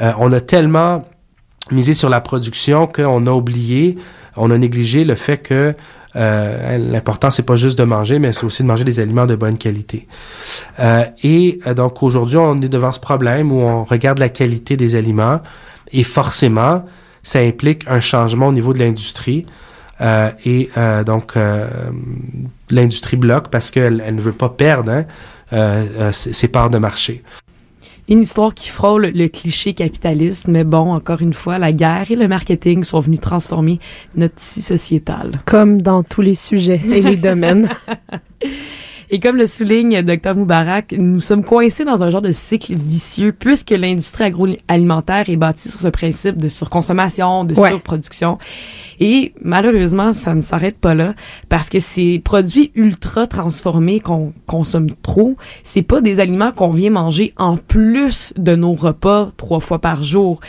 [0.00, 1.02] Euh, on a tellement
[1.70, 3.96] misé sur la production qu'on a oublié,
[4.36, 5.74] on a négligé le fait que
[6.16, 9.36] euh, l'important c'est pas juste de manger, mais c'est aussi de manger des aliments de
[9.36, 10.08] bonne qualité.
[10.80, 14.76] Euh, et euh, donc aujourd'hui, on est devant ce problème où on regarde la qualité
[14.76, 15.40] des aliments
[15.92, 16.84] et forcément,
[17.22, 19.46] ça implique un changement au niveau de l'industrie.
[20.00, 21.68] Euh, et euh, donc, euh,
[22.70, 25.04] l'industrie bloque parce qu'elle elle ne veut pas perdre
[25.52, 27.22] hein, ses parts de marché.
[28.08, 32.14] Une histoire qui frôle le cliché capitaliste, mais bon, encore une fois, la guerre et
[32.14, 33.80] le marketing sont venus transformer
[34.14, 35.40] notre tissu sociétal.
[35.44, 37.68] Comme dans tous les sujets et les domaines.
[39.10, 43.32] Et comme le souligne Dr Moubarak, nous sommes coincés dans un genre de cycle vicieux
[43.32, 47.70] puisque l'industrie agroalimentaire est bâtie sur ce principe de surconsommation, de Ouais.
[47.70, 48.38] surproduction.
[48.98, 51.14] Et malheureusement, ça ne s'arrête pas là
[51.48, 56.90] parce que ces produits ultra transformés qu'on consomme trop, c'est pas des aliments qu'on vient
[56.90, 60.40] manger en plus de nos repas trois fois par jour.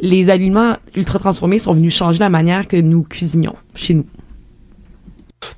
[0.00, 4.06] Les aliments ultra transformés sont venus changer la manière que nous cuisinions chez nous.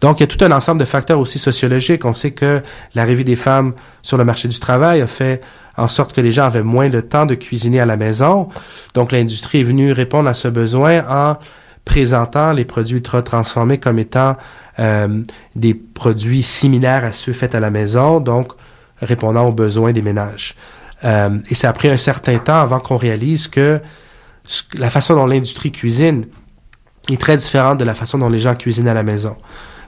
[0.01, 2.05] Donc, il y a tout un ensemble de facteurs aussi sociologiques.
[2.05, 2.63] On sait que
[2.95, 5.41] l'arrivée des femmes sur le marché du travail a fait
[5.77, 8.49] en sorte que les gens avaient moins de temps de cuisiner à la maison.
[8.95, 11.37] Donc, l'industrie est venue répondre à ce besoin en
[11.85, 14.37] présentant les produits ultra transformés comme étant
[14.79, 15.23] euh,
[15.57, 18.53] des produits similaires à ceux faits à la maison, donc
[19.01, 20.55] répondant aux besoins des ménages.
[21.05, 23.81] Euh, et ça a pris un certain temps avant qu'on réalise que
[24.75, 26.27] la façon dont l'industrie cuisine
[27.15, 29.37] est très différente de la façon dont les gens cuisinent à la maison.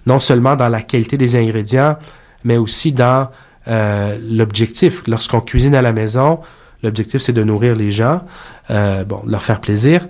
[0.06, 1.98] Non seulement dans la qualité des ingrédients,
[2.44, 3.28] mais aussi dans
[3.68, 5.02] euh, l'objectif.
[5.06, 6.40] Lorsqu'on cuisine à la maison,
[6.83, 8.22] l'objectif c'est de nourrir les gens,
[8.70, 10.06] euh, bon, leur faire plaisir.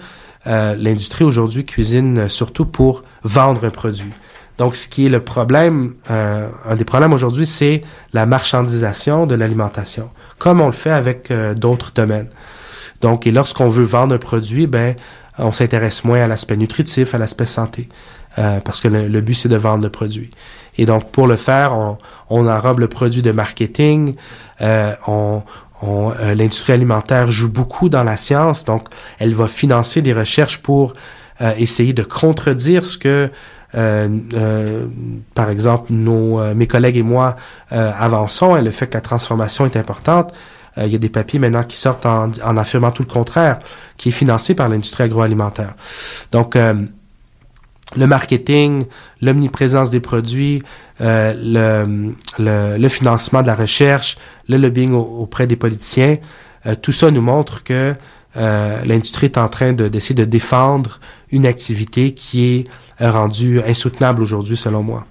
[0.46, 4.12] Euh, L'industrie aujourd'hui cuisine surtout pour vendre un produit.
[4.60, 7.80] Donc, ce qui est le problème, euh, un des problèmes aujourd'hui, c'est
[8.12, 12.28] la marchandisation de l'alimentation, comme on le fait avec euh, d'autres domaines.
[13.00, 14.96] Donc, et lorsqu'on veut vendre un produit, ben,
[15.40, 17.88] on s'intéresse moins à l'aspect nutritif, à l'aspect santé,
[18.38, 20.30] euh, parce que le, but c'est de vendre le produit.
[20.78, 21.98] Et donc, pour le faire, on,
[22.30, 24.14] on enrobe le produit de marketing,
[24.60, 24.94] euh,
[25.82, 30.92] euh, l'industrie alimentaire joue beaucoup dans la science, donc elle va financer des recherches pour
[31.40, 33.30] euh, essayer de contredire ce que,
[35.34, 37.36] par exemple, mes collègues et moi
[37.70, 40.34] avançons, et le fait que la transformation est importante.
[40.78, 43.58] Euh, il y a des papiers maintenant qui sortent en, affirmant tout le contraire,
[43.96, 45.74] qui est financé par l'industrie agroalimentaire.
[46.32, 46.74] Donc, euh,
[47.96, 48.84] le marketing,
[49.20, 50.62] l'omniprésence des produits,
[51.00, 54.16] euh, le, financement de la recherche,
[54.48, 56.18] le lobbying auprès des politiciens,
[56.82, 57.94] tout ça nous montre que
[58.36, 61.00] l'industrie est en train d'essayer de, défendre
[61.32, 62.44] une activité qui
[63.00, 65.04] est rendue insoutenable aujourd'hui, selon moi.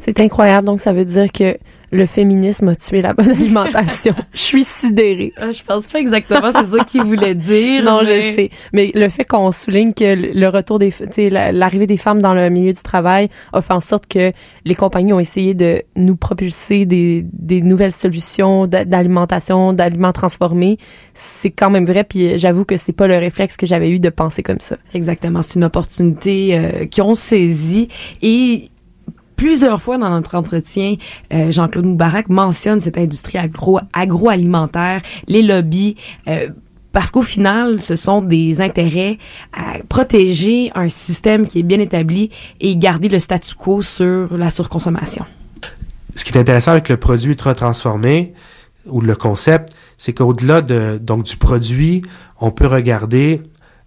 [0.00, 0.66] C'est incroyable.
[0.66, 1.56] Donc, ça veut dire que
[1.90, 4.14] le féminisme a tué la bonne alimentation.
[4.32, 5.32] je suis sidérée.
[5.36, 7.84] Ah, je pense pas exactement c'est ça qu'il voulait dire.
[7.84, 8.32] Non, mais...
[8.32, 8.50] je sais.
[8.72, 12.48] Mais le fait qu'on souligne que le retour des, tu l'arrivée des femmes dans le
[12.50, 14.32] milieu du travail a fait en sorte que
[14.64, 20.78] les compagnies ont essayé de nous propulser des, des nouvelles solutions d'alimentation, d'aliments transformés.
[21.14, 22.04] C'est quand même vrai.
[22.04, 24.76] Puis j'avoue que c'est pas le réflexe que j'avais eu de penser comme ça.
[24.92, 25.42] Exactement.
[25.42, 27.88] C'est une opportunité euh, qu'ils ont saisie
[28.22, 28.70] et
[29.36, 30.96] plusieurs fois dans notre entretien,
[31.32, 35.96] euh, Jean-Claude Moubarak mentionne cette industrie agro agroalimentaire, les lobbies.
[36.28, 36.48] Euh,
[36.92, 39.18] parce qu'au final, ce sont des intérêts
[39.52, 44.50] à protéger un système qui est bien établi et garder le statu quo sur la
[44.50, 45.24] surconsommation.
[46.14, 48.32] Ce qui est intéressant avec le produit ultra transformé
[48.86, 52.02] ou le concept, c'est qu'au-delà de donc du produit,
[52.40, 53.42] on peut regarder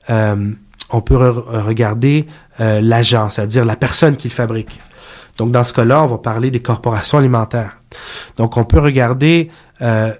[0.09, 0.51] euh,
[0.89, 2.27] on peut re regarder
[2.59, 4.79] euh, l'agent, c'est-à-dire la personne qui le fabrique.
[5.37, 7.77] Donc, dans ce cas-là, on va parler des corporations alimentaires.
[8.37, 9.49] Donc, on peut regarder
[9.81, 10.11] euh,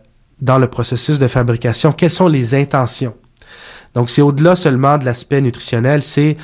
[0.42, 3.16] dans le processus de fabrication quelles sont les intentions.
[3.96, 6.38] Donc, c'est au-delà seulement de l'aspect nutritionnel, c'est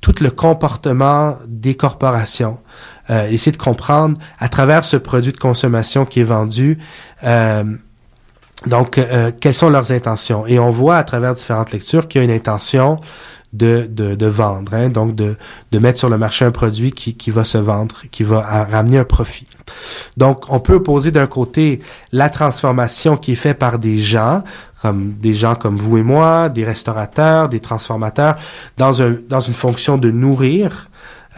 [0.00, 2.58] tout le comportement des corporations.
[3.10, 6.78] Euh, essayer de comprendre à travers ce produit de consommation qui est vendu,
[7.24, 7.64] euh,
[8.66, 10.46] donc, euh, quelles sont leurs intentions.
[10.46, 12.96] Et on voit à travers différentes lectures qu'il y a une intention
[13.52, 15.36] de, de, de vendre, hein, donc de,
[15.72, 18.98] de mettre sur le marché un produit qui, qui va se vendre, qui va ramener
[18.98, 19.46] un profit.
[20.16, 21.80] Donc, on peut opposer d'un côté
[22.12, 24.42] la transformation qui est faite par des gens,
[24.82, 28.36] comme des gens comme vous et moi, des restaurateurs, des transformateurs,
[28.76, 30.87] dans, un, dans une fonction de nourrir,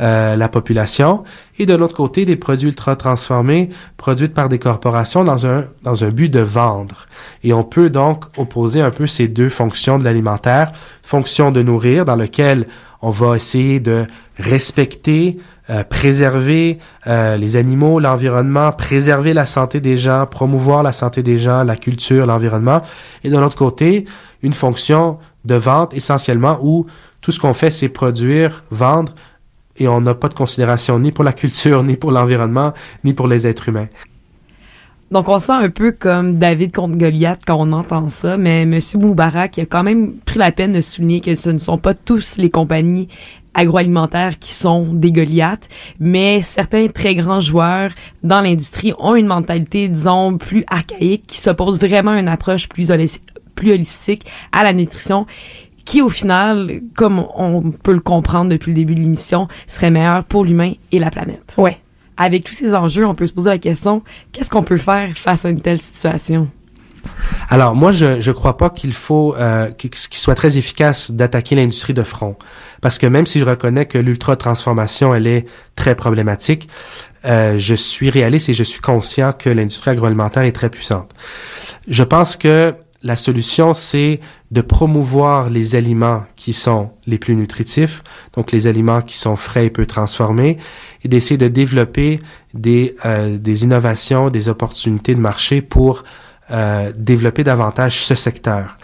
[0.00, 1.24] euh, la population,
[1.58, 6.04] et de l'autre côté, des produits ultra transformés produits par des corporations dans un, dans
[6.04, 7.06] un but de vendre.
[7.42, 12.04] Et on peut donc opposer un peu ces deux fonctions de l'alimentaire, fonction de nourrir,
[12.04, 12.66] dans lequel
[13.02, 14.06] on va essayer de
[14.38, 21.22] respecter, euh, préserver euh, les animaux, l'environnement, préserver la santé des gens, promouvoir la santé
[21.22, 22.80] des gens, la culture, l'environnement.
[23.22, 24.06] Et de l'autre côté,
[24.42, 26.86] une fonction de vente essentiellement où
[27.20, 29.14] tout ce qu'on fait, c'est produire, vendre,
[29.80, 33.26] et on n'a pas de considération ni pour la culture, ni pour l'environnement, ni pour
[33.26, 33.88] les êtres humains.
[35.10, 38.78] Donc, on sent un peu comme David contre Goliath quand on entend ça, mais M.
[38.94, 42.36] Moubarak a quand même pris la peine de souligner que ce ne sont pas tous
[42.36, 43.08] les compagnies
[43.54, 47.90] agroalimentaires qui sont des Goliaths, mais certains très grands joueurs
[48.22, 52.92] dans l'industrie ont une mentalité, disons, plus archaïque, qui s'oppose vraiment à une approche plus,
[53.56, 55.26] plus holistique à la nutrition
[55.84, 60.24] qui au final, comme on peut le comprendre depuis le début de l'émission, serait meilleur
[60.24, 61.54] pour l'humain et la planète.
[61.56, 61.78] Ouais.
[62.16, 65.44] Avec tous ces enjeux, on peut se poser la question qu'est-ce qu'on peut faire face
[65.44, 66.48] à une telle situation?
[67.48, 71.94] Alors moi, je je crois pas qu'il faut euh, qu'il soit très efficace d'attaquer l'industrie
[71.94, 72.36] de front,
[72.82, 76.68] parce que même si je reconnais que l'ultra transformation elle est très problématique,
[77.24, 81.10] euh, je suis réaliste et je suis conscient que l'industrie agroalimentaire est très puissante.
[81.88, 88.02] Je pense que la solution, c'est de promouvoir les aliments qui sont les plus nutritifs,
[88.34, 90.58] donc les aliments qui sont frais et peu transformés,
[91.02, 92.20] et d'essayer de développer
[92.52, 96.04] des, euh, des innovations, des opportunités de marché pour
[96.50, 98.76] euh, développer davantage ce secteur.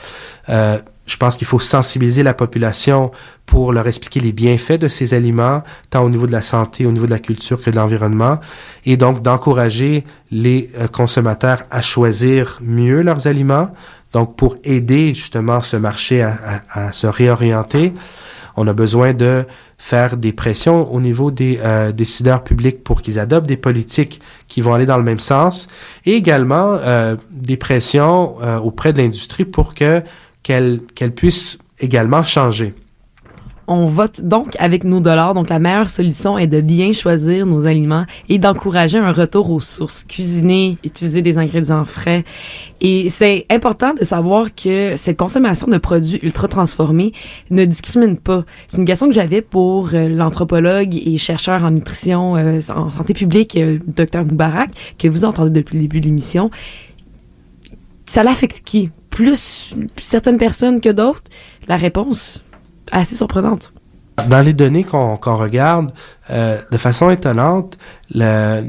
[0.49, 3.13] Euh, je pense qu'il faut sensibiliser la population
[3.45, 6.91] pour leur expliquer les bienfaits de ces aliments, tant au niveau de la santé, au
[6.91, 8.41] niveau de la culture que de l'environnement,
[8.87, 13.71] et donc d'encourager les consommateurs à choisir mieux leurs aliments,
[14.17, 17.93] donc, pour aider justement ce marché à, se réorienter,
[18.57, 19.45] on a besoin de
[19.77, 24.63] faire des pressions au niveau des euh, décideurs publics pour qu'ils adoptent des politiques qui
[24.63, 25.69] vont aller dans le même sens,
[26.07, 30.03] et également euh, des pressions euh, auprès de l'industrie pour que
[30.43, 30.81] qu'elle
[31.15, 32.73] puisse également changer.
[33.69, 35.35] On vote donc avec nos dollars.
[35.35, 39.61] Donc, la meilleure solution est de bien choisir nos aliments et d'encourager un retour aux
[39.61, 40.05] sources.
[40.05, 42.25] Cuisiner, utiliser des ingrédients frais.
[42.81, 47.13] Et c'est important de savoir que cette consommation de produits ultra transformés
[47.51, 48.45] ne discrimine pas.
[48.69, 53.15] C'est une question que j'avais pour euh, l'anthropologue et chercheur en nutrition, euh, en santé
[53.15, 56.51] publique, euh, Dr Moubarak, que vous entendez depuis le début de l'émission.
[58.05, 58.91] Ça l'affecte qui?
[59.11, 61.23] Plus certaines personnes que d'autres?
[61.69, 62.43] La réponse,
[62.93, 63.73] assez surprenante.
[64.29, 65.93] Dans les données qu'on qu regarde,
[66.31, 67.77] euh, de façon étonnante,
[68.15, 68.63] le,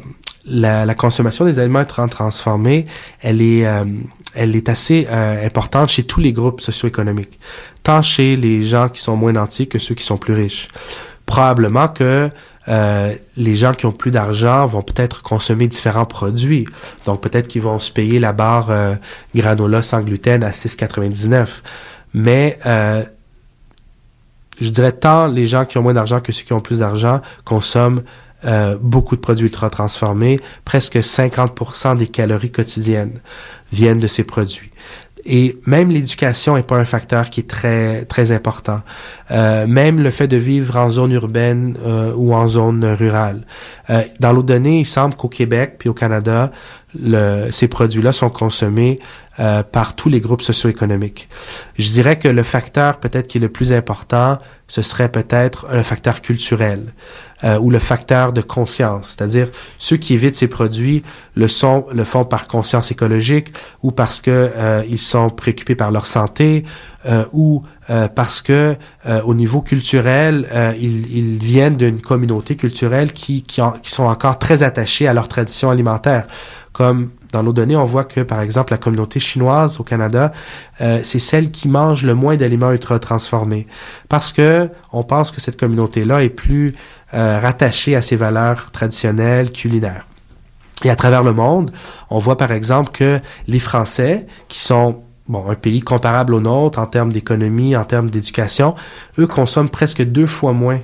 [0.45, 2.85] la, la, consommation des aliments transformés,
[3.21, 3.85] elle est, euh,
[4.35, 7.39] elle est assez euh, importante chez tous les groupes socio-économiques,
[7.83, 10.67] tant chez les gens qui sont moins nantis que ceux qui sont plus riches.
[11.25, 12.29] Probablement que
[12.69, 16.65] euh, les gens qui ont plus d'argent vont peut-être consommer différents produits.
[17.05, 18.95] Donc peut-être qu'ils vont se payer la barre euh,
[19.33, 21.47] granola sans gluten à 6,99.
[22.13, 23.03] Mais euh,
[24.59, 27.21] je dirais tant les gens qui ont moins d'argent que ceux qui ont plus d'argent
[27.45, 28.03] consomment
[28.45, 30.39] euh, beaucoup de produits ultra transformés.
[30.63, 33.19] Presque 50% des calories quotidiennes
[33.71, 34.69] viennent de ces produits.
[35.29, 38.81] Et même l'éducation n'est pas un facteur qui est très très important.
[39.29, 43.41] Euh, même le fait de vivre en zone urbaine euh, ou en zone rurale.
[43.89, 46.51] Euh, dans l'eau donnée, il semble qu'au Québec puis au Canada,
[46.97, 48.99] le, ces produits-là sont consommés
[49.39, 51.27] euh, par tous les groupes socio-économiques.
[51.77, 54.37] Je dirais que le facteur peut-être qui est le plus important,
[54.69, 56.93] ce serait peut-être un facteur culturel
[57.43, 61.03] euh, ou le facteur de conscience, c'est-à-dire ceux qui évitent ces produits
[61.35, 65.91] le sont le font par conscience écologique ou parce que euh, ils sont préoccupés par
[65.91, 66.63] leur santé
[67.05, 68.75] euh, ou euh, parce que
[69.07, 74.05] euh, au niveau culturel euh, ils, ils viennent d'une communauté culturelle qui qui, qui sont
[74.05, 76.25] encore très attachés à leur tradition alimentaire.
[76.73, 80.31] Comme dans nos données, on voit que, par exemple, la communauté chinoise au Canada,
[80.81, 83.67] euh, c'est celle qui mange le moins d'aliments ultra transformés,
[84.09, 86.73] parce que on pense que cette communauté-là est plus
[87.13, 90.05] euh, rattachée à ses valeurs traditionnelles culinaires.
[90.83, 91.71] Et à travers le monde,
[92.09, 96.79] on voit par exemple que les Français, qui sont bon un pays comparable au nôtre
[96.79, 98.75] en termes d'économie, en termes d'éducation,
[99.19, 100.79] eux consomment presque deux fois moins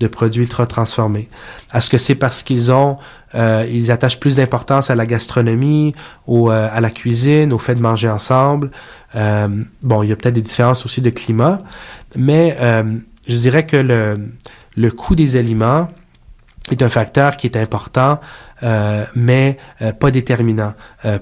[0.00, 1.28] de produits ultra transformés.
[1.74, 2.98] Est-ce que c'est parce qu'ils ont,
[3.34, 5.94] euh, ils attachent plus d'importance à la gastronomie,
[6.26, 8.70] au, euh, à la cuisine, au fait de manger ensemble
[9.16, 9.48] Euh,
[9.82, 11.60] Bon, il y a peut-être des différences aussi de climat,
[12.16, 12.84] mais euh,
[13.26, 14.18] je dirais que le,
[14.76, 15.88] le coût des aliments
[16.70, 18.20] est un facteur qui est important,
[18.62, 20.74] euh, mais euh, pas déterminant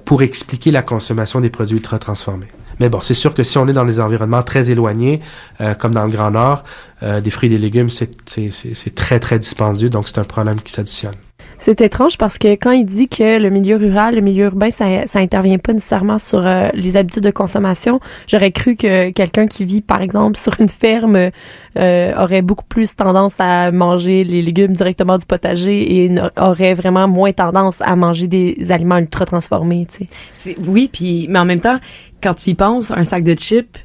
[0.05, 2.49] pour expliquer la consommation des produits ultra transformés.
[2.81, 5.21] Mais bon, c'est sûr que si on est dans des environnements très éloignés,
[5.61, 6.65] euh, comme dans le Grand Nord,
[7.03, 10.73] euh, des fruits et des légumes, c'est très, très dispendieux, donc c'est un problème qui
[10.73, 11.15] s'additionne.
[11.59, 15.07] C'est étrange parce que quand il dit que le milieu rural, le milieu urbain, ça,
[15.07, 19.65] ça intervient pas nécessairement sur euh, les habitudes de consommation, j'aurais cru que quelqu'un qui
[19.65, 21.31] vit, par exemple, sur une ferme
[21.79, 27.09] euh, aurait beaucoup plus tendance à manger les légumes directement du potager et aurait vraiment
[27.09, 30.57] moins tendance à manger des aliments ultra transformés, tu sais.
[30.67, 31.79] Oui, puis mais en même temps,
[32.23, 33.79] quand tu y penses, un sac de chips,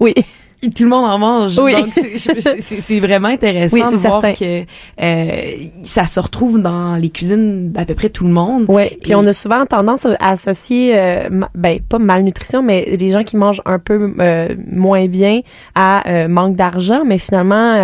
[0.00, 0.14] oui,
[0.74, 1.58] tout le monde en mange.
[1.58, 1.72] Oui.
[1.74, 4.32] Donc c'est- vraiment intéressant Oui, de voir certain.
[4.32, 4.64] que
[5.00, 5.52] euh,
[5.82, 8.64] ça se retrouve dans les cuisines d'à peu près tout le monde.
[8.68, 13.22] Ouais, puis on a souvent tendance à associer, euh, ben pas malnutrition, mais les gens
[13.22, 15.40] qui mangent un peu euh, moins bien
[15.74, 17.74] à euh, manque d'argent, mais finalement,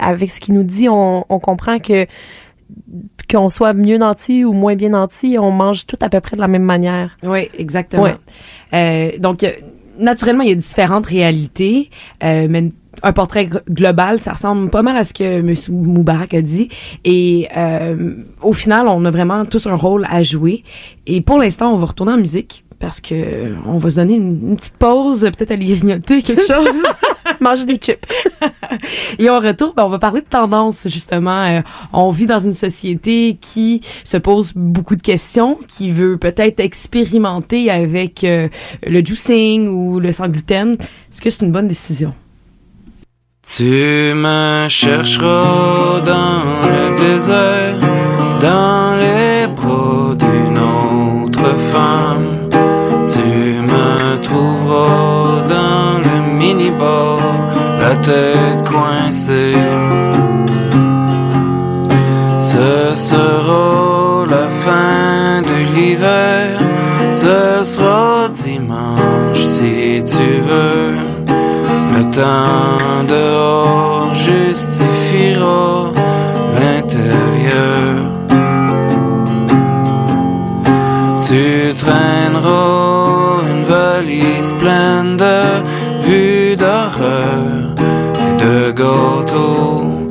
[0.00, 2.06] avec ce qu'il nous dit, on, on comprend que
[3.30, 6.40] qu'on soit mieux nanti ou moins bien nanti, on mange tout à peu près de
[6.40, 7.16] la même manière.
[7.22, 8.02] Oui, exactement.
[8.02, 8.16] Ouais.
[8.74, 9.44] Euh, donc,
[10.00, 11.90] naturellement, il y a différentes réalités,
[12.22, 12.72] euh, mais
[13.02, 15.54] un portrait global, ça ressemble pas mal à ce que M.
[15.68, 16.68] Moubarak a dit.
[17.04, 20.64] Et euh, au final, on a vraiment tous un rôle à jouer.
[21.06, 24.14] Et pour l'instant, on va retourner en musique parce que euh, on va se donner
[24.14, 26.68] une, une petite pause, peut-être aller grignoter quelque chose.
[27.40, 28.04] Manger des chips.
[29.18, 31.44] Et on retourne, ben, on va parler de tendance justement.
[31.44, 31.60] Euh,
[31.92, 37.70] on vit dans une société qui se pose beaucoup de questions, qui veut peut-être expérimenter
[37.70, 38.48] avec euh,
[38.86, 40.72] le juicing ou le sans gluten.
[40.72, 42.14] Est-ce que c'est une bonne décision?
[43.46, 47.78] Tu me chercheras dans le désert,
[48.40, 48.89] dans
[54.18, 57.18] me dans le minibar,
[57.80, 59.52] la tête coincée.
[62.38, 66.58] Ce sera la fin de l'hiver,
[67.10, 70.96] ce sera dimanche si tu veux.
[71.96, 75.90] Le temps dehors justifiera
[76.60, 78.10] l'intérieur.
[81.20, 82.89] Tu traîneras
[84.40, 85.62] valise pleine de
[86.02, 87.74] vues d'horreur
[88.18, 90.08] et de gâteaux.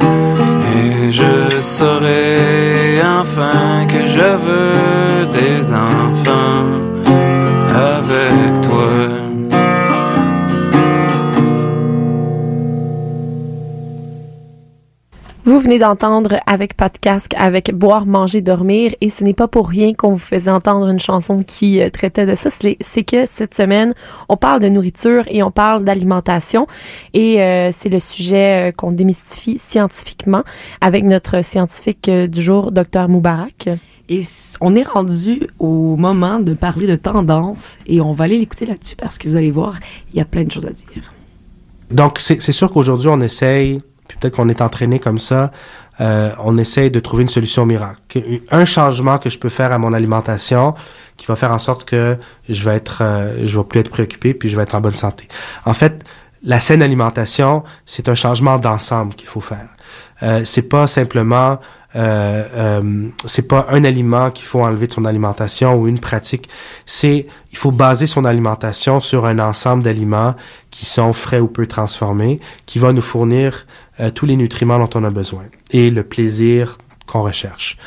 [0.75, 6.68] Et je saurai enfin que je veux des enfants
[15.49, 19.47] Vous venez d'entendre avec pas de casque, avec boire, manger, dormir, et ce n'est pas
[19.47, 22.51] pour rien qu'on vous faisait entendre une chanson qui euh, traitait de ça.
[22.51, 23.95] C'est que cette semaine,
[24.29, 26.67] on parle de nourriture et on parle d'alimentation,
[27.15, 30.43] et euh, c'est le sujet euh, qu'on démystifie scientifiquement
[30.81, 33.69] avec notre scientifique euh, du jour, Dr Moubarak.
[34.07, 34.21] Et
[34.61, 38.95] on est rendu au moment de parler de tendance et on va aller l'écouter là-dessus
[38.95, 39.79] parce que vous allez voir,
[40.11, 41.11] il y a plein de choses à dire.
[41.89, 43.79] Donc, c'est sûr qu'aujourd'hui, on essaye,
[44.15, 45.51] peut-être qu'on est entraîné comme ça,
[46.01, 47.99] euh, on essaye de trouver une solution miracle.
[48.51, 50.75] Un changement que je peux faire à mon alimentation
[51.17, 54.33] qui va faire en sorte que je vais être, euh, je vais plus être préoccupé,
[54.33, 55.27] puis je vais être en bonne santé.
[55.65, 56.03] En fait,
[56.43, 59.67] la saine alimentation, c'est un changement d'ensemble qu'il faut faire.
[60.23, 61.59] Euh, c'est pas simplement
[61.95, 66.47] euh, euh, c'est pas un aliment qu'il faut enlever de son alimentation ou une pratique.
[66.85, 70.35] C'est il faut baser son alimentation sur un ensemble d'aliments
[70.69, 73.65] qui sont frais ou peu transformés, qui va nous fournir
[73.99, 76.77] euh, tous les nutriments dont on a besoin et le plaisir
[77.09, 77.77] qu'on recherche.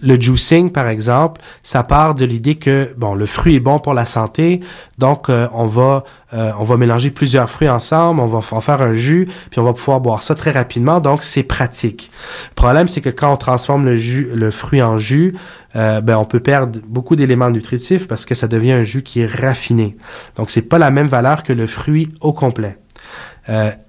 [0.00, 3.94] Le juicing, par exemple, ça part de l'idée que bon, le fruit est bon pour
[3.94, 4.60] la santé,
[4.98, 8.80] donc euh, on va euh, on va mélanger plusieurs fruits ensemble, on va en faire
[8.82, 12.10] un jus, puis on va pouvoir boire ça très rapidement, donc c'est pratique.
[12.50, 15.34] Le problème, c'est que quand on transforme le jus, le fruit en jus,
[15.74, 19.20] euh, ben on peut perdre beaucoup d'éléments nutritifs parce que ça devient un jus qui
[19.20, 19.96] est raffiné.
[20.36, 22.78] Donc c'est pas la même valeur que le fruit au complet.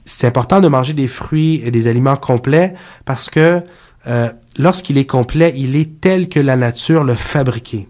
[0.05, 2.73] C'est important de manger des fruits et des aliments complets
[3.05, 3.61] parce que
[4.07, 7.87] euh, lorsqu'il est complet, il est tel que la nature le fabriqué.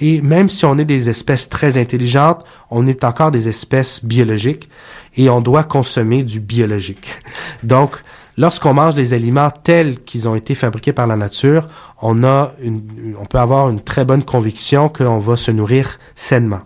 [0.00, 4.68] Et même si on est des espèces très intelligentes, on est encore des espèces biologiques
[5.16, 7.18] et on doit consommer du biologique.
[7.62, 7.96] Donc,
[8.38, 11.66] lorsqu'on mange des aliments tels qu'ils ont été fabriqués par la nature,
[12.00, 12.52] on a
[13.18, 16.60] on peut avoir une très bonne conviction qu'on va se nourrir sainement.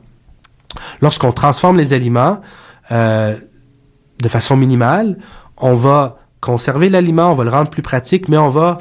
[1.01, 2.41] Lorsqu'on transforme les aliments
[2.93, 3.37] euh,
[4.21, 5.19] de façon minimale,
[5.57, 8.79] on va conserver l'aliment, on va le rendre plus pratique, mais on va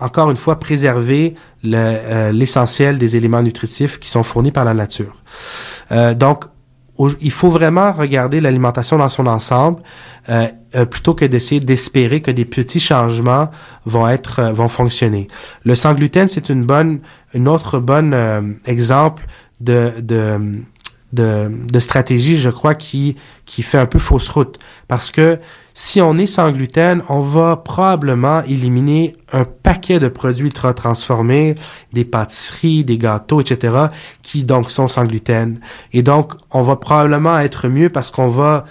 [0.00, 1.34] encore une fois préserver
[1.64, 5.22] euh, l'essentiel des éléments nutritifs qui sont fournis par la nature.
[5.92, 6.44] Euh, donc,
[7.20, 9.82] il faut vraiment regarder l'alimentation dans son ensemble
[10.30, 10.46] euh,
[10.90, 13.50] plutôt que d'essayer d'espérer que des petits changements
[13.84, 15.26] vont être vont fonctionner.
[15.64, 17.00] Le sans gluten, c'est une bonne
[17.34, 19.26] une autre bonne exemple
[19.60, 20.64] de de
[21.12, 24.58] de, stratégie, je crois, qui, qui fait un peu fausse route.
[24.88, 25.38] Parce que
[25.74, 31.54] si on est sans gluten, on va probablement éliminer un paquet de produits ultra transformés,
[31.92, 33.86] des pâtisseries, des gâteaux, etc.,
[34.22, 35.60] qui donc sont sans gluten.
[35.92, 38.64] Et donc, on va probablement être mieux parce qu'on va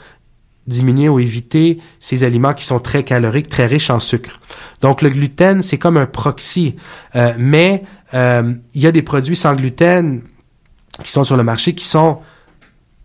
[0.68, 4.40] diminuer ou éviter ces aliments qui sont très caloriques, très riches en sucre.
[4.82, 6.76] Donc le gluten, c'est comme un proxy.
[7.16, 7.84] Euh, mais
[8.14, 10.22] euh, il y a des produits sans gluten
[11.04, 12.20] qui sont sur le marché qui sont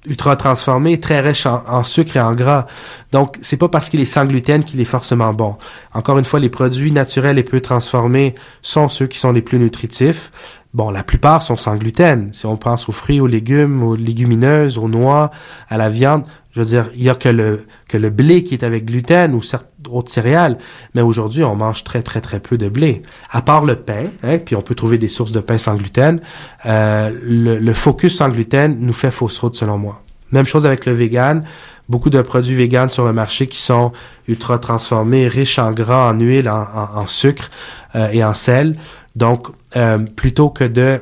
[0.07, 2.66] ultra transformés, très riches en, sucre et en gras.
[3.12, 5.57] Donc, c'est pas parce qu'il est sans gluten qu'il est forcément bon.
[5.93, 9.59] Encore une fois, les produits naturels et peu transformés sont ceux qui sont les plus
[9.59, 10.30] nutritifs.
[10.72, 12.30] Bon, la plupart sont sans gluten.
[12.32, 15.30] Si on pense aux fruits, aux légumes, aux légumineuses, aux noix,
[15.68, 18.86] à la viande, je veux dire, il y a que le, blé qui est avec
[18.86, 20.59] gluten ou certaines autres céréales.
[20.95, 23.03] Mais aujourd'hui, on mange très, très, très peu de blé.
[23.31, 26.20] À part le pain, hein, puis on peut trouver des sources de pain sans gluten,
[26.66, 30.03] euh, le, focus sans gluten nous fait fausse route, selon moi.
[30.33, 31.45] Même chose avec le vegan.
[31.89, 33.91] Beaucoup de produits vegan sur le marché qui sont
[34.28, 37.51] ultra transformés, riches en gras, en huile, en, sucre
[37.97, 38.76] euh, et en sel.
[39.16, 41.01] Donc, euh, plutôt que de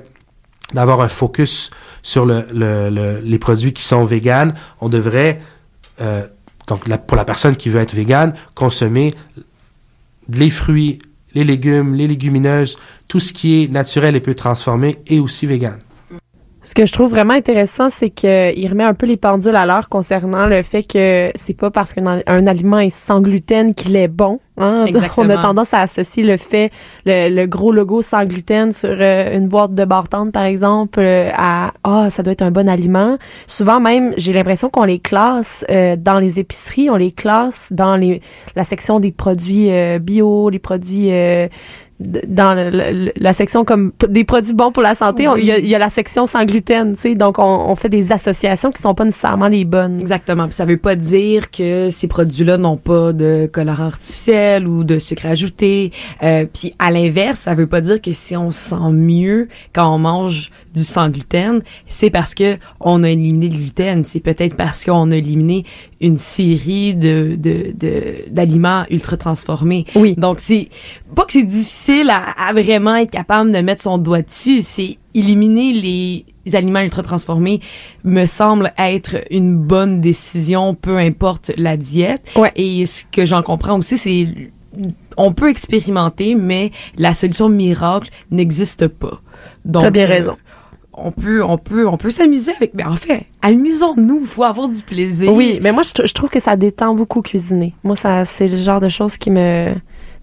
[0.74, 1.70] d'avoir un focus
[2.02, 5.40] sur le, le- le- les produits qui sont véganes, on devrait,
[6.68, 9.14] donc pour la personne qui veut être végane, consommer
[10.32, 10.98] les fruits,
[11.34, 15.78] les légumes, les légumineuses, tout ce qui est naturel et peu transformé et aussi vegan.
[16.60, 19.88] Ce que je trouve vraiment intéressant, c'est qu'il remet un peu les pendules à l'heure
[19.88, 23.96] concernant le fait que c'est pas parce qu'un al- un aliment est sans gluten qu'il
[23.96, 24.40] est bon.
[24.58, 24.86] Hein?
[24.86, 25.26] Exactement.
[25.26, 26.70] On a tendance à associer le fait,
[27.06, 31.30] le, le gros logo sans gluten sur euh, une boîte de bartende, par exemple, euh,
[31.36, 33.18] à ah ça doit être un bon aliment.
[33.46, 37.96] Souvent même, j'ai l'impression qu'on les classe euh, dans les épiceries, on les classe dans
[37.96, 38.20] les
[38.56, 41.48] la section des produits euh, bio, les produits euh,
[42.00, 45.58] dans le- le- la section comme des produits bons pour la santé, il y, a-
[45.58, 48.70] il y a la section sans gluten, tu sais, donc on, on fait des associations
[48.70, 49.98] qui sont pas nécessairement les bonnes.
[49.98, 50.44] Exactement.
[50.44, 55.00] Puis ça veut pas dire que ces produits-là n'ont pas de colorant artificiel ou de
[55.00, 55.90] sucre ajouté.
[56.22, 59.92] Euh, puis à l'inverse, ça veut pas dire que si on se sent mieux quand
[59.92, 64.04] on mange du sans gluten, c'est parce que on a éliminé le gluten.
[64.04, 65.64] C'est peut-être parce qu'on a éliminé
[66.00, 69.84] une série de de de- d'aliments ultra transformés.
[69.96, 70.14] Oui.
[70.16, 70.68] Donc c'est
[71.16, 74.62] pas que c'est difficile à, à vraiment être capable de mettre son doigt dessus.
[74.62, 76.24] C'est éliminer les
[76.54, 77.60] aliments ultra transformés
[78.04, 82.30] me semble être une bonne décision, peu importe la diète.
[82.36, 82.52] Ouais.
[82.56, 84.28] Et ce que j'en comprends aussi, c'est
[85.16, 89.20] on peut expérimenter, mais la solution miracle n'existe pas.
[89.64, 90.36] Donc, T'as bien euh, raison.
[90.92, 92.74] on peut, on peut, on peut s'amuser avec.
[92.74, 94.24] Mais en fait, amusons-nous.
[94.26, 95.32] Faut avoir du plaisir.
[95.32, 97.74] Oui, mais moi je trouve que ça détend beaucoup cuisiner.
[97.82, 99.74] Moi ça c'est le genre de choses qui me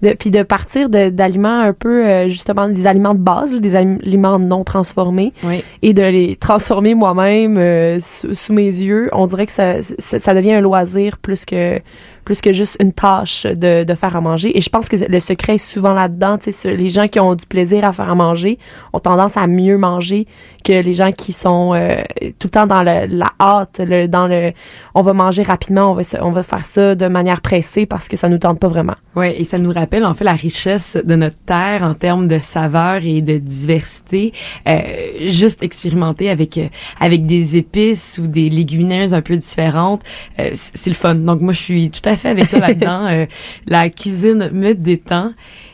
[0.02, 3.60] de puis de partir de- d'aliments un peu euh, justement des aliments de base, là,
[3.60, 5.64] des aliments non transformés Oui.
[5.82, 9.10] et de les transformer moi-même euh, sous, sous mes yeux.
[9.14, 11.80] On dirait que ça, ça, ça devient un loisir plus que
[12.26, 14.58] plus que juste une tâche de, de faire à manger.
[14.58, 16.40] Et je pense que le secret est souvent là-dedans.
[16.40, 18.58] Tu sais, ce- les gens qui ont du plaisir à faire à manger
[18.94, 20.26] ont tendance à mieux manger
[20.64, 21.98] que les gens qui sont euh,
[22.40, 24.54] tout le temps dans le- la hâte, le, dans le,
[24.96, 28.08] on va manger rapidement, on va, se- on va faire ça de manière pressée parce
[28.08, 28.96] que ça nous tente pas vraiment.
[29.16, 32.38] Ouais, et ça nous rappelle en fait la richesse de notre terre en termes de
[32.38, 34.34] saveurs et de diversité.
[34.68, 34.82] Euh,
[35.28, 36.68] juste expérimenter avec euh,
[37.00, 40.04] avec des épices ou des légumineuses un peu différentes,
[40.40, 41.16] euh, c'est le fun.
[41.16, 43.06] Donc moi je suis tout à fait avec toi là-dedans.
[43.16, 43.26] Euh,
[43.68, 45.34] la cuisine me détend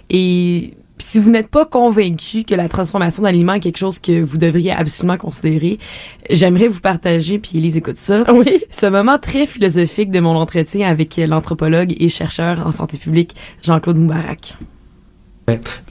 [0.10, 4.38] et si vous n'êtes pas convaincu que la transformation d'aliments est quelque chose que vous
[4.38, 5.80] devriez absolument considérer,
[6.30, 8.64] j'aimerais vous partager, puis Elise écoute ça, oui.
[8.70, 13.98] ce moment très philosophique de mon entretien avec l'anthropologue et chercheur en santé publique Jean-Claude
[13.98, 14.56] Moubarak.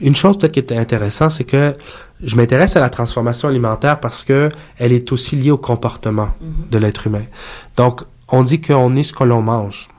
[0.01, 1.75] Une chose peut-être qui est intéressante, c'est que
[2.23, 6.29] je m'intéresse à la transformation alimentaire parce que elle est aussi liée au comportement
[6.71, 7.23] de l'être humain.
[7.77, 9.89] Donc, on dit qu'on est ce que l'on mange.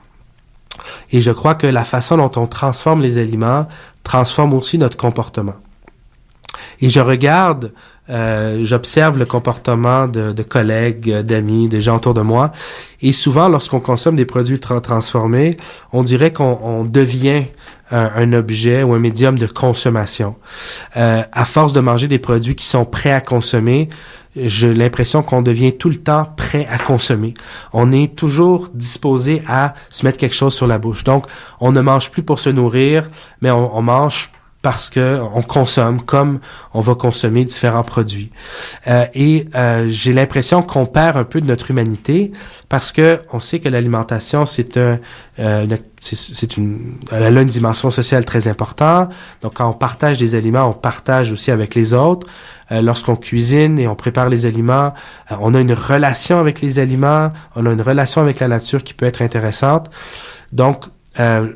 [1.11, 3.67] Et je crois que la façon dont on transforme les aliments
[4.03, 5.55] transforme aussi notre comportement.
[6.79, 7.71] Et je regarde,
[8.09, 12.51] euh, j'observe le comportement de, collègues, d'amis, de gens autour de moi.
[13.01, 15.57] Et souvent, lorsqu'on consomme des produits tra- transformés,
[15.91, 17.45] on dirait qu'on on devient
[17.91, 20.35] un, un objet ou un médium de consommation.
[20.97, 23.89] Euh, à force de manger des produits qui sont prêts à consommer,
[24.35, 27.33] j'ai l'impression qu'on devient tout le temps prêt à consommer.
[27.71, 31.03] On est toujours disposé à se mettre quelque chose sur la bouche.
[31.03, 31.25] Donc,
[31.59, 33.07] on ne mange plus pour se nourrir,
[33.41, 34.31] mais on, on mange
[34.63, 36.39] parce que on consomme comme
[36.73, 38.31] on va consommer différents produits.
[38.87, 42.31] Euh, et euh, j'ai l'impression qu'on perd un peu de notre humanité
[42.69, 44.99] parce que on sait que l'alimentation c'est un
[45.39, 45.67] euh,
[45.99, 49.13] c'est une elle a une dimension sociale très importante.
[49.41, 52.25] Donc quand on partage des aliments, on partage aussi avec les autres.
[52.71, 54.93] Euh, Lorsqu'on cuisine et on prépare les aliments,
[55.31, 58.81] euh, on a une relation avec les aliments, on a une relation avec la nature
[58.81, 59.89] qui peut être intéressante.
[60.53, 60.85] Donc
[61.19, 61.53] euh,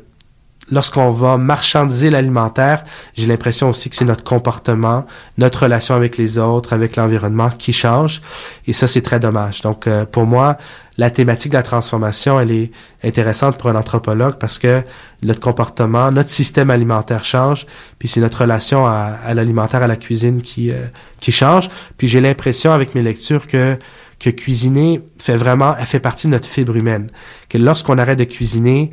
[0.70, 5.06] lorsqu'on va marchandiser l'alimentaire, j'ai l'impression aussi que c'est notre comportement,
[5.36, 8.20] notre relation avec les autres, avec l'environnement qui change.
[8.66, 9.62] Et ça, c'est très dommage.
[9.62, 10.58] Donc, euh, pour moi,
[10.98, 12.72] la thématique de la transformation, elle est
[13.04, 14.82] intéressante pour un anthropologue parce que
[15.22, 17.66] notre comportement, notre système alimentaire change,
[17.98, 20.86] puis c'est notre relation à, l'alimentaire, à la cuisine qui, euh,
[21.20, 21.70] qui change.
[21.96, 23.78] Puis j'ai l'impression avec mes lectures que
[24.18, 27.08] que cuisiner fait vraiment, elle fait partie de notre fibre humaine.
[27.48, 28.90] Que lorsqu'on arrête de cuisiner,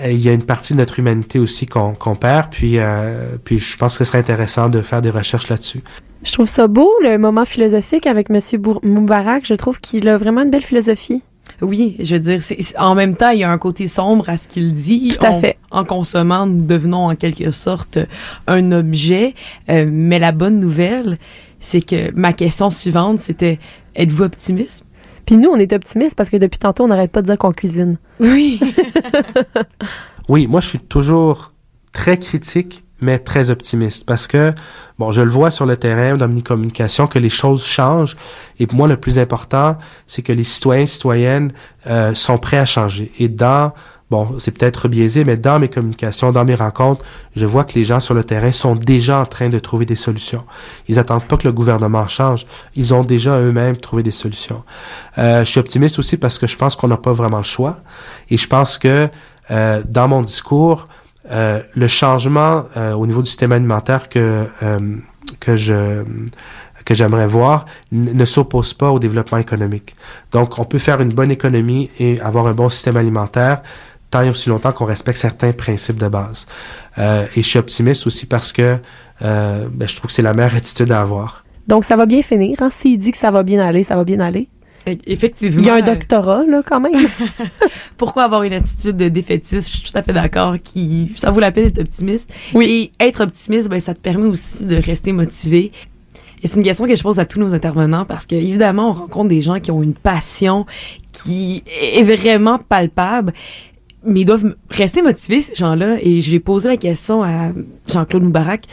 [0.00, 2.50] euh, il y a une partie de notre humanité aussi qu'on qu'on perd.
[2.50, 5.80] Puis, euh, puis je pense que ce serait intéressant de faire des recherches là-dessus.
[6.24, 9.46] Je trouve ça beau, le moment philosophique avec Monsieur Bour- Moubarak.
[9.46, 11.22] Je trouve qu'il a vraiment une belle philosophie.
[11.62, 12.40] Oui, je veux dire,
[12.78, 15.14] en même temps, il y a un côté sombre à ce qu'il dit.
[15.18, 15.56] Tout à On- fait.
[15.70, 17.98] En consommant, nous devenons en quelque sorte
[18.46, 19.34] un objet.
[19.70, 21.16] Euh, mais la bonne nouvelle,
[21.60, 23.58] c'est que ma question suivante, c'était
[23.94, 24.84] êtes-vous optimiste?
[25.24, 27.52] Puis nous, on est optimistes parce que depuis tantôt, on n'arrête pas de dire qu'on
[27.52, 27.98] cuisine.
[28.20, 28.60] Oui.
[30.28, 31.52] Oui, moi je suis toujours
[31.92, 34.52] très critique, mais très optimiste parce que,
[34.98, 38.16] bon, je le vois sur le terrain, dans mes communications, que les choses changent.
[38.58, 39.76] Et pour moi, le plus important,
[40.06, 41.52] c'est que les citoyens, citoyennes
[41.86, 43.12] euh, sont prêts à changer.
[43.18, 43.72] Et dans,
[44.10, 47.04] bon, c'est peut-être biaisé, mais dans mes communications, dans mes rencontres,
[47.34, 49.96] je vois que les gens sur le terrain sont déjà en train de trouver des
[49.96, 50.44] solutions.
[50.88, 52.46] Ils attendent pas que le gouvernement change.
[52.74, 54.62] Ils ont déjà eux-mêmes trouvé des solutions.
[55.18, 57.80] Euh, je suis optimiste aussi parce que je pense qu'on n'a pas vraiment le choix.
[58.30, 59.08] Et je pense que
[59.50, 60.88] euh, dans mon discours,
[61.30, 64.46] euh, le changement euh, au niveau du système alimentaire que
[65.40, 66.04] que je
[66.84, 69.96] que j'aimerais voir ne s'oppose pas au développement économique.
[70.30, 73.62] Donc, on peut faire une bonne économie et avoir un bon système alimentaire
[74.10, 76.46] tant et aussi longtemps qu'on respecte certains principes de base.
[76.98, 78.78] Euh, et je suis optimiste aussi parce que
[79.22, 81.44] euh, ben, je trouve que c'est la meilleure attitude à avoir.
[81.66, 82.62] Donc, ça va bien finir.
[82.62, 82.70] Hein?
[82.70, 84.48] S'il dit que ça va bien aller, ça va bien aller.
[84.88, 85.60] E- Effectivement.
[85.62, 87.08] Il y a un doctorat, là, quand même.
[87.96, 89.68] Pourquoi avoir une attitude de défaitiste?
[89.72, 90.56] Je suis tout à fait d'accord.
[90.62, 92.32] Qui, ça vaut la peine d'être optimiste.
[92.54, 92.92] Oui.
[93.00, 95.72] Et être optimiste, ben, ça te permet aussi de rester motivé.
[96.42, 98.92] Et c'est une question que je pose à tous nos intervenants parce que, évidemment, on
[98.92, 100.66] rencontre des gens qui ont une passion
[101.10, 103.32] qui est vraiment palpable.
[104.06, 105.98] Mais ils doivent rester motivés, ces gens-là.
[106.00, 107.52] Et je vais poser la question à
[107.88, 108.66] Jean-Claude Moubarak.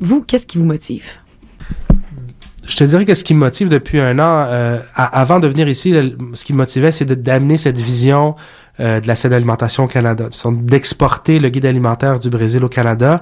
[0.00, 1.18] Vous, qu'est-ce qui vous motive?
[2.70, 5.68] Je te dirais que ce qui me motive depuis un an, euh, avant de venir
[5.68, 5.92] ici,
[6.34, 8.36] ce qui me motivait, c'est d'amener cette vision
[8.78, 13.20] euh, de la scène d'alimentation au Canada, d'exporter le guide alimentaire du Brésil au Canada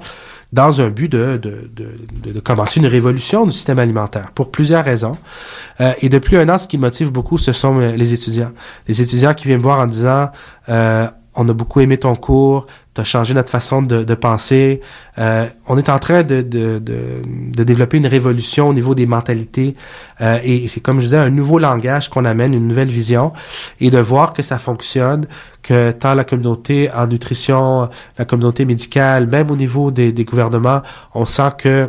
[0.53, 5.13] dans un but de, de, de, commencer une révolution du système alimentaire, pour plusieurs raisons.
[5.81, 8.53] Euh, et depuis un an, ce qui me motive beaucoup, ce sont les étudiants.
[8.87, 10.29] Les étudiants qui viennent me voir en disant...
[11.39, 14.81] on a beaucoup aimé ton cours, tu as changé notre façon de, penser.
[15.19, 19.07] Euh, on est en train de, de, de, de développer une révolution au niveau des
[19.07, 19.77] mentalités.
[20.21, 23.33] Euh, et c'est comme je disais, un nouveau langage qu'on amène, une nouvelle vision.
[23.79, 25.27] Et de voir que ça fonctionne,
[25.63, 30.83] que tant la communauté en nutrition, la communauté médicale, même au niveau des, des gouvernements,
[31.15, 31.89] on sent que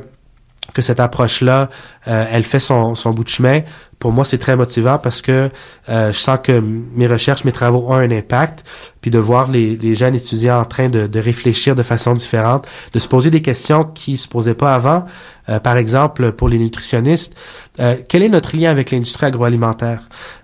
[0.73, 1.69] que cette approche-là,
[2.07, 3.61] euh, elle fait son, son bout de chemin.
[3.99, 5.49] Pour moi, c'est très motivant parce que
[5.89, 6.63] euh, je sens que
[6.95, 8.63] mes recherches, mes travaux ont un impact.
[9.01, 12.67] Puis de voir les, les jeunes étudiants en train de, de réfléchir de façon différente,
[12.91, 15.05] de se poser des questions qui se posaient pas avant.
[15.47, 17.35] Euh, par exemple, pour les nutritionnistes,
[17.79, 20.01] euh, quel est notre lien avec l'industrie agroalimentaire?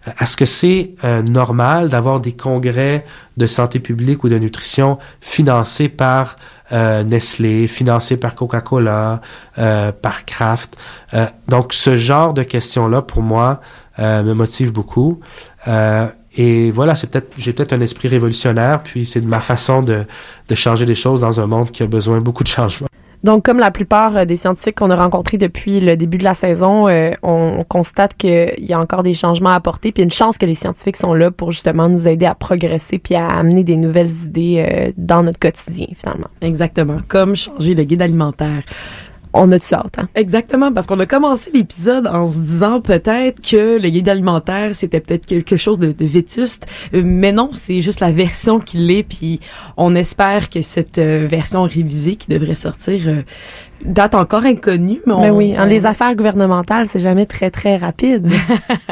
[0.08, 5.00] Euh, Est-ce que c'est euh, normal d'avoir des congrès de santé publique ou de nutrition
[5.20, 6.38] financés par
[6.72, 9.20] euh, Nestlé, financés par Coca-Cola,
[10.02, 10.78] par Kraft?
[11.16, 13.62] Euh, donc, ce genre de questions-là, pour moi,
[14.00, 15.20] euh, me motive beaucoup.
[15.68, 19.82] Euh, et voilà, c'est peut-être, j'ai peut-être un esprit révolutionnaire, puis c'est de ma façon
[19.82, 20.06] de,
[20.50, 22.88] de changer les choses dans un monde qui a besoin beaucoup de changements.
[23.24, 26.88] Donc, comme la plupart des scientifiques qu'on a rencontrés depuis le début de la saison,
[26.88, 30.38] euh, on, on constate qu'il y a encore des changements à apporter, puis une chance
[30.38, 33.78] que les scientifiques sont là pour justement nous aider à progresser puis à amener des
[33.78, 36.28] nouvelles idées euh, dans notre quotidien, finalement.
[36.42, 36.98] Exactement.
[37.08, 38.62] Comme changer le guide alimentaire.
[39.38, 40.08] On a du hâte, hein?
[40.16, 45.02] Exactement, parce qu'on a commencé l'épisode en se disant peut-être que le guide alimentaire, c'était
[45.02, 49.04] peut-être quelque chose de, de vétuste, Euh, mais non, c'est juste la version qu'il est,
[49.04, 49.40] puis
[49.78, 53.22] on espère que cette euh, version révisée qui devrait sortir euh,
[53.84, 57.52] date encore inconnue, mais on, Mais oui, en on- les affaires gouvernementales, c'est jamais très,
[57.52, 58.28] très rapide.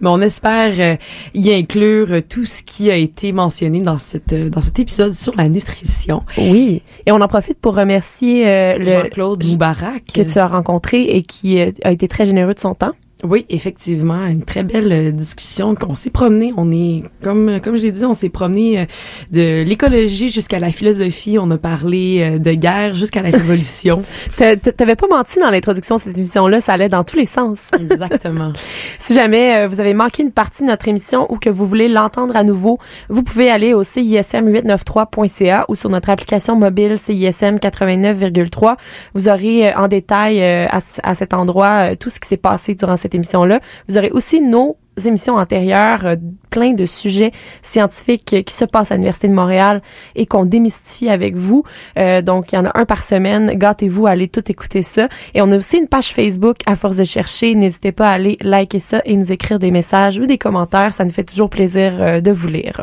[0.00, 0.96] mais on espère euh,
[1.34, 5.12] y inclure euh, tout ce qui a été mentionné dans cette euh, dans cet épisode
[5.14, 6.22] sur la nutrition.
[6.38, 6.82] oui.
[7.06, 11.22] Et on en profite pour remercier euh, le Jean-Claude Moubarak que tu as rencontré et
[11.22, 12.92] qui euh, a été très généreux de son temps.
[13.24, 15.74] Oui, effectivement, une très belle euh, discussion.
[15.88, 18.84] On s'est promené, on est comme comme je l'ai dit, on s'est promené euh,
[19.32, 21.38] de l'écologie jusqu'à la philosophie.
[21.40, 24.02] On a parlé euh, de guerre jusqu'à la révolution.
[24.36, 27.24] T'a- t'a- T'avais pas menti dans l'introduction de cette émission-là, ça allait dans tous les
[27.24, 27.58] sens.
[27.80, 28.52] Exactement.
[28.98, 31.88] Si jamais euh, vous avez manqué une partie de notre émission ou que vous voulez
[31.88, 38.76] l'entendre à nouveau, vous pouvez aller au CISM893.ca ou sur notre application mobile CISM 89,3.
[39.14, 42.36] Vous aurez euh, en détail euh, à, à cet endroit euh, tout ce qui s'est
[42.36, 43.60] passé durant cette émission-là.
[43.88, 46.16] Vous aurez aussi nos émissions antérieures, euh,
[46.50, 47.32] plein de sujets
[47.62, 49.82] scientifiques qui se passent à l'Université de Montréal
[50.14, 51.64] et qu'on démystifie avec vous.
[51.98, 53.52] Euh, donc, il y en a un par semaine.
[53.54, 55.08] Gâtez-vous à aller tout écouter ça.
[55.34, 57.54] Et on a aussi une page Facebook à force de chercher.
[57.54, 60.94] N'hésitez pas à aller liker ça et nous écrire des messages ou des commentaires.
[60.94, 62.82] Ça nous fait toujours plaisir euh, de vous lire.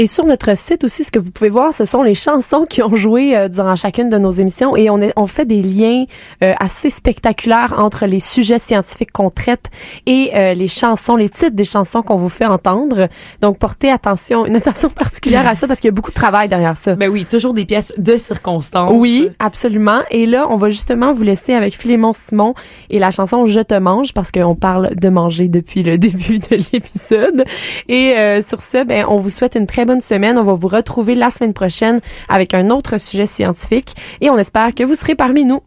[0.00, 2.84] Et sur notre site aussi, ce que vous pouvez voir, ce sont les chansons qui
[2.84, 6.04] ont joué euh, durant chacune de nos émissions et on, est, on fait des liens
[6.44, 9.64] euh, assez spectaculaires entre les sujets scientifiques qu'on traite
[10.06, 13.08] et euh, les chansons, les titres des chansons qu'on vous fait entendre.
[13.40, 16.46] Donc, portez attention, une attention particulière à ça parce qu'il y a beaucoup de travail
[16.46, 16.94] derrière ça.
[16.94, 18.92] Ben oui, toujours des pièces de circonstance.
[18.94, 20.02] Oui, absolument.
[20.12, 22.54] Et là, on va justement vous laisser avec Philémon Simon
[22.88, 26.56] et la chanson Je te mange parce qu'on parle de manger depuis le début de
[26.72, 27.44] l'épisode.
[27.88, 30.38] Et euh, sur ce, ben, on vous souhaite une très bonne semaine.
[30.38, 34.74] On va vous retrouver la semaine prochaine avec un autre sujet scientifique et on espère
[34.74, 35.62] que vous serez parmi nous.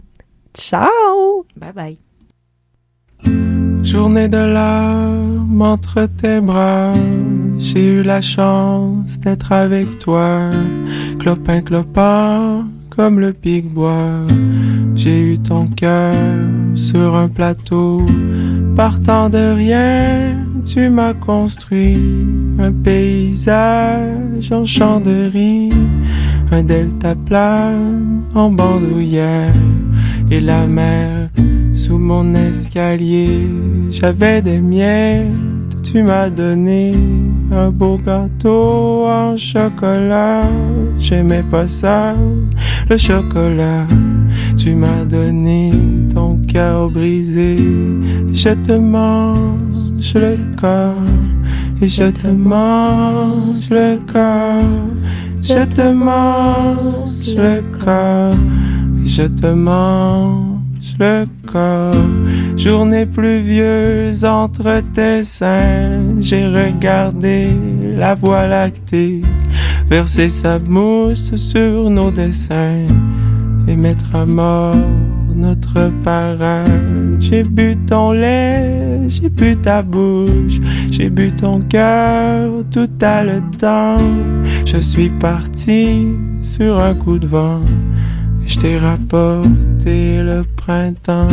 [0.53, 1.45] Ciao!
[1.57, 1.97] Bye bye.
[3.83, 6.93] Journée de larmes entre tes bras,
[7.57, 10.51] j'ai eu la chance d'être avec toi,
[11.19, 14.27] clopin clopin comme le pic-bois.
[14.95, 16.15] J'ai eu ton cœur
[16.75, 18.01] sur un plateau,
[18.75, 21.97] partant de rien, tu m'as construit
[22.59, 25.71] un paysage en champ de riz,
[26.51, 26.65] un
[28.35, 29.53] en bandoulière
[30.29, 31.29] et la mer
[31.73, 33.47] sous mon escalier.
[33.89, 36.93] J'avais des miettes, tu m'as donné
[37.51, 40.41] un beau gâteau en chocolat.
[40.99, 42.15] J'aimais pas ça,
[42.89, 43.87] le chocolat.
[44.57, 45.71] Tu m'as donné
[46.13, 47.57] ton cœur brisé.
[48.33, 50.95] Je te mange le corps
[51.83, 54.63] je te mange le corps.
[55.41, 58.35] Je te mange le corps
[59.05, 61.95] je te mange le corps.
[62.55, 67.49] Journée pluvieuse entre tes seins, j'ai regardé
[67.97, 69.21] la voie lactée
[69.89, 72.87] verser sa mousse sur nos dessins
[73.67, 74.75] et mettre à mort
[75.35, 77.17] notre parade.
[77.19, 80.59] J'ai bu ton lait, j'ai bu ta bouche,
[80.91, 83.97] j'ai bu ton cœur tout à le temps.
[84.65, 86.07] Je suis parti
[86.41, 87.61] sur un coup de vent.
[88.45, 91.27] Je t'ai rapporté le printemps.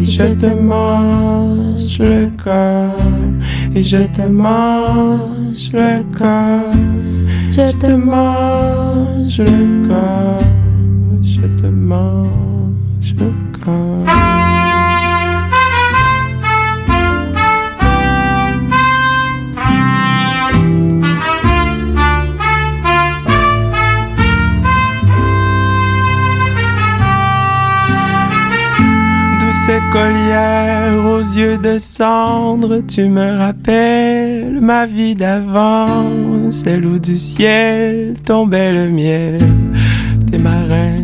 [0.00, 2.96] Et je te mange le corps.
[3.74, 6.74] Et je te mange le corps.
[7.50, 10.42] Je te mange le corps,
[11.64, 13.32] te mange le
[13.64, 14.04] corps.
[29.40, 37.16] Douce écolière aux yeux de cendre, tu me rappelles ma vie d'avant, celle où du
[37.16, 39.38] ciel tombait le miel.
[40.30, 41.03] T'es ma reine,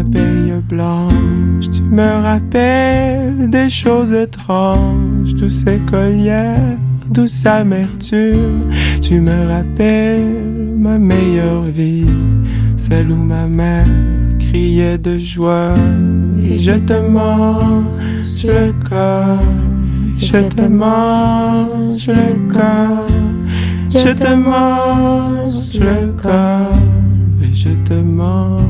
[0.00, 6.78] abeille blanche, tu me rappelles des choses étranges, douce écolière,
[7.10, 8.70] douce amertume,
[9.02, 12.06] tu me rappelles ma meilleure vie,
[12.76, 13.86] celle où ma mère
[14.38, 15.74] criait de joie.
[16.42, 19.44] Et je te mange le corps,
[20.18, 23.06] je te mange le corps,
[23.90, 26.78] je te mange le corps,
[27.42, 28.69] et je te mange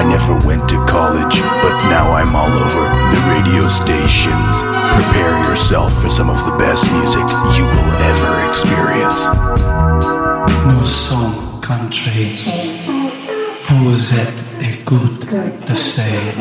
[0.00, 4.62] I never went to college, but now I'm all over the radio stations.
[4.96, 9.28] Prepare yourself for some of the best music you will ever experience.
[10.66, 12.32] Nous sommes country.
[13.64, 15.26] Vous êtes écoute
[15.68, 16.40] de CISM.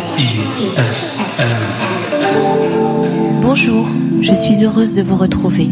[3.41, 3.87] Bonjour,
[4.21, 5.69] je suis heureuse de vous retrouver.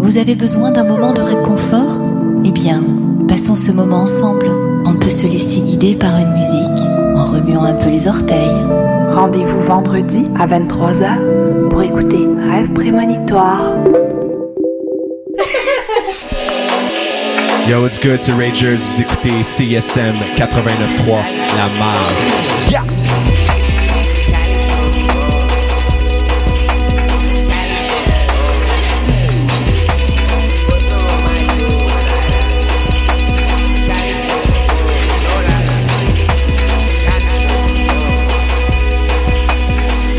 [0.00, 1.98] Vous avez besoin d'un moment de réconfort?
[2.44, 2.82] Eh bien,
[3.28, 4.69] passons ce moment ensemble.
[4.86, 8.64] On peut se laisser guider par une musique en remuant un peu les orteils.
[9.10, 13.74] Rendez-vous vendredi à 23h pour écouter Rêve prémonitoire.
[17.68, 18.76] Yo, what's good, c'est Rangers.
[18.76, 21.22] Vous écoutez CISM 89.3,
[21.56, 22.70] La Marge.
[22.70, 22.99] Yeah!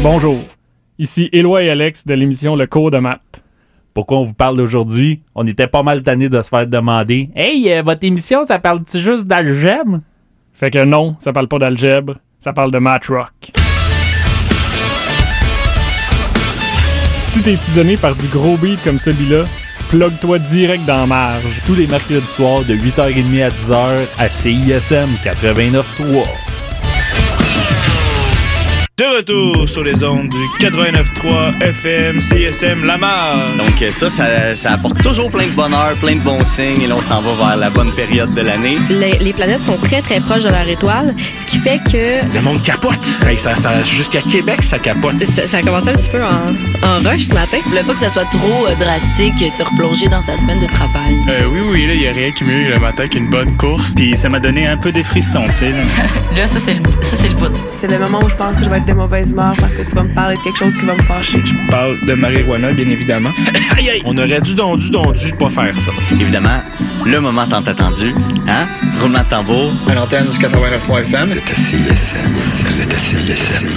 [0.04, 0.40] Bonjour,
[0.98, 3.44] ici Éloi et Alex de l'émission Le cours de maths.
[3.94, 5.22] Pourquoi on vous parle d'aujourd'hui?
[5.36, 9.00] On était pas mal tanné de se faire demander Hey, euh, votre émission, ça parle-tu
[9.00, 10.00] juste d'algèbre?
[10.54, 13.52] Fait que non, ça parle pas d'algèbre, ça parle de math rock.
[17.22, 19.46] Si t'es tisonné par du gros beat comme celui-là,
[19.90, 21.62] plug-toi direct dans Marge.
[21.68, 26.51] Tous les mercredis soirs de 8h30 à 10h à CISM 89.3.
[29.02, 33.36] De retour sur les ondes du 89.3 FM CSM Lamar.
[33.58, 36.86] Donc euh, ça, ça, ça apporte toujours plein de bonheur, plein de bons signes et
[36.86, 38.76] là on s'en va vers la bonne période de l'année.
[38.92, 42.42] Les, les planètes sont très très proches de leur étoile, ce qui fait que Le
[42.44, 43.00] monde capote.
[43.26, 45.16] Hey, ça, ça, Jusqu'à Québec, ça capote.
[45.36, 46.54] ça, ça a commencé un petit peu en,
[46.88, 47.58] en rush ce matin.
[47.64, 50.68] Je voulais pas que ça soit trop euh, drastique, se replonger dans sa semaine de
[50.68, 51.16] travail.
[51.28, 53.96] Euh, oui, oui, là, il y a rien qui mieux le matin qu'une bonne course.
[53.96, 55.72] Puis ça m'a donné un peu des frissons, tu sais.
[55.72, 55.78] là.
[56.38, 57.52] Là, ça, c'est le, ça, c'est le bout.
[57.72, 59.82] C'est le moment où je pense que je vais être de mauvaise humeur parce que
[59.82, 61.40] tu vas me parler de quelque chose qui va me fâcher.
[61.44, 63.32] Je parle de marijuana, bien évidemment.
[63.78, 64.02] aïe, aïe!
[64.06, 65.92] On aurait dû, donc, dû, donc, dû pas faire ça.
[66.12, 66.60] Évidemment,
[67.06, 68.14] le moment tant attendu,
[68.48, 68.68] hein?
[69.00, 69.72] Roulement de tambour.
[69.88, 71.26] À l'antenne du 89.3 FM.
[71.28, 72.32] Vous êtes à CISM.
[72.66, 73.68] Vous êtes à CISM.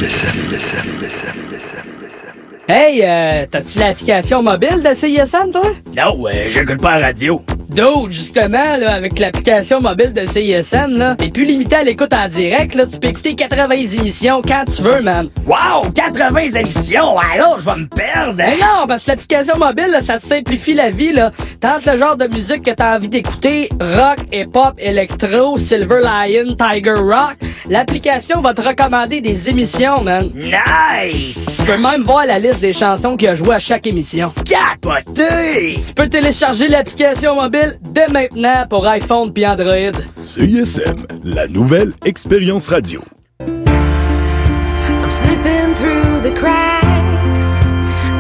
[2.67, 5.73] Hey, euh, t'as-tu l'application mobile de CISM, toi?
[5.97, 7.43] Non, euh, j'écoute pas la radio.
[7.69, 12.29] D'autres, justement, là, avec l'application mobile de CISM, là, t'es plus limité à l'écoute en
[12.29, 15.29] direct, là, tu peux écouter 80 émissions quand tu veux, man.
[15.47, 18.35] Wow, 80 émissions, alors je vais me perdre.
[18.37, 21.33] Mais non, parce que l'application mobile, là, ça simplifie la vie, là.
[21.61, 26.99] Tente le genre de musique que t'as envie d'écouter, rock, hip-hop, électro, Silver Lion, Tiger
[26.99, 27.37] Rock,
[27.69, 30.31] l'application va te recommander des émissions, man.
[30.35, 31.61] Nice!
[31.61, 34.33] Tu peux même voir la liste des chansons qu'il a joué à chaque émission.
[34.45, 35.81] Capoté!
[35.87, 39.93] Tu peux télécharger l'application mobile dès maintenant pour iPhone puis Android.
[40.23, 43.03] CISM, la nouvelle expérience radio.
[43.41, 47.59] I'm slipping through the cracks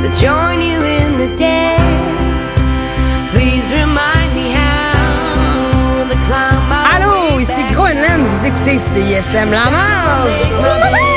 [0.03, 2.59] that join you in the depths.
[3.33, 6.55] Please remind me how the climb
[6.95, 11.14] Allô, ici Groenland, vous écoutez CISM La Marge.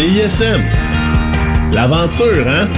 [0.00, 0.62] CISM.
[1.72, 2.70] L'aventure, hein?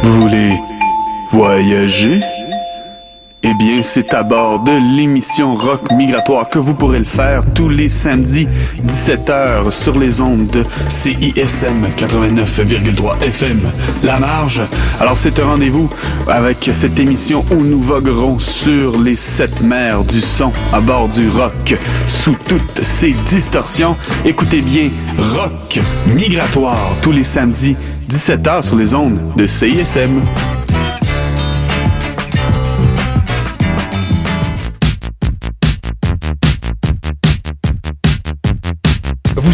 [0.00, 0.52] Vous voulez
[1.32, 2.20] voyager?
[3.58, 7.88] Bien, c'est à bord de l'émission Rock Migratoire que vous pourrez le faire tous les
[7.88, 8.46] samedis
[8.86, 13.60] 17h sur les ondes de CISM 89,3 FM.
[14.04, 14.62] La marge.
[15.00, 15.90] Alors, c'est un rendez-vous
[16.28, 21.28] avec cette émission où nous voguerons sur les sept mers du son à bord du
[21.28, 23.96] rock sous toutes ses distorsions.
[24.24, 24.88] Écoutez bien
[25.34, 25.80] Rock
[26.14, 27.76] Migratoire tous les samedis
[28.08, 30.20] 17h sur les ondes de CISM.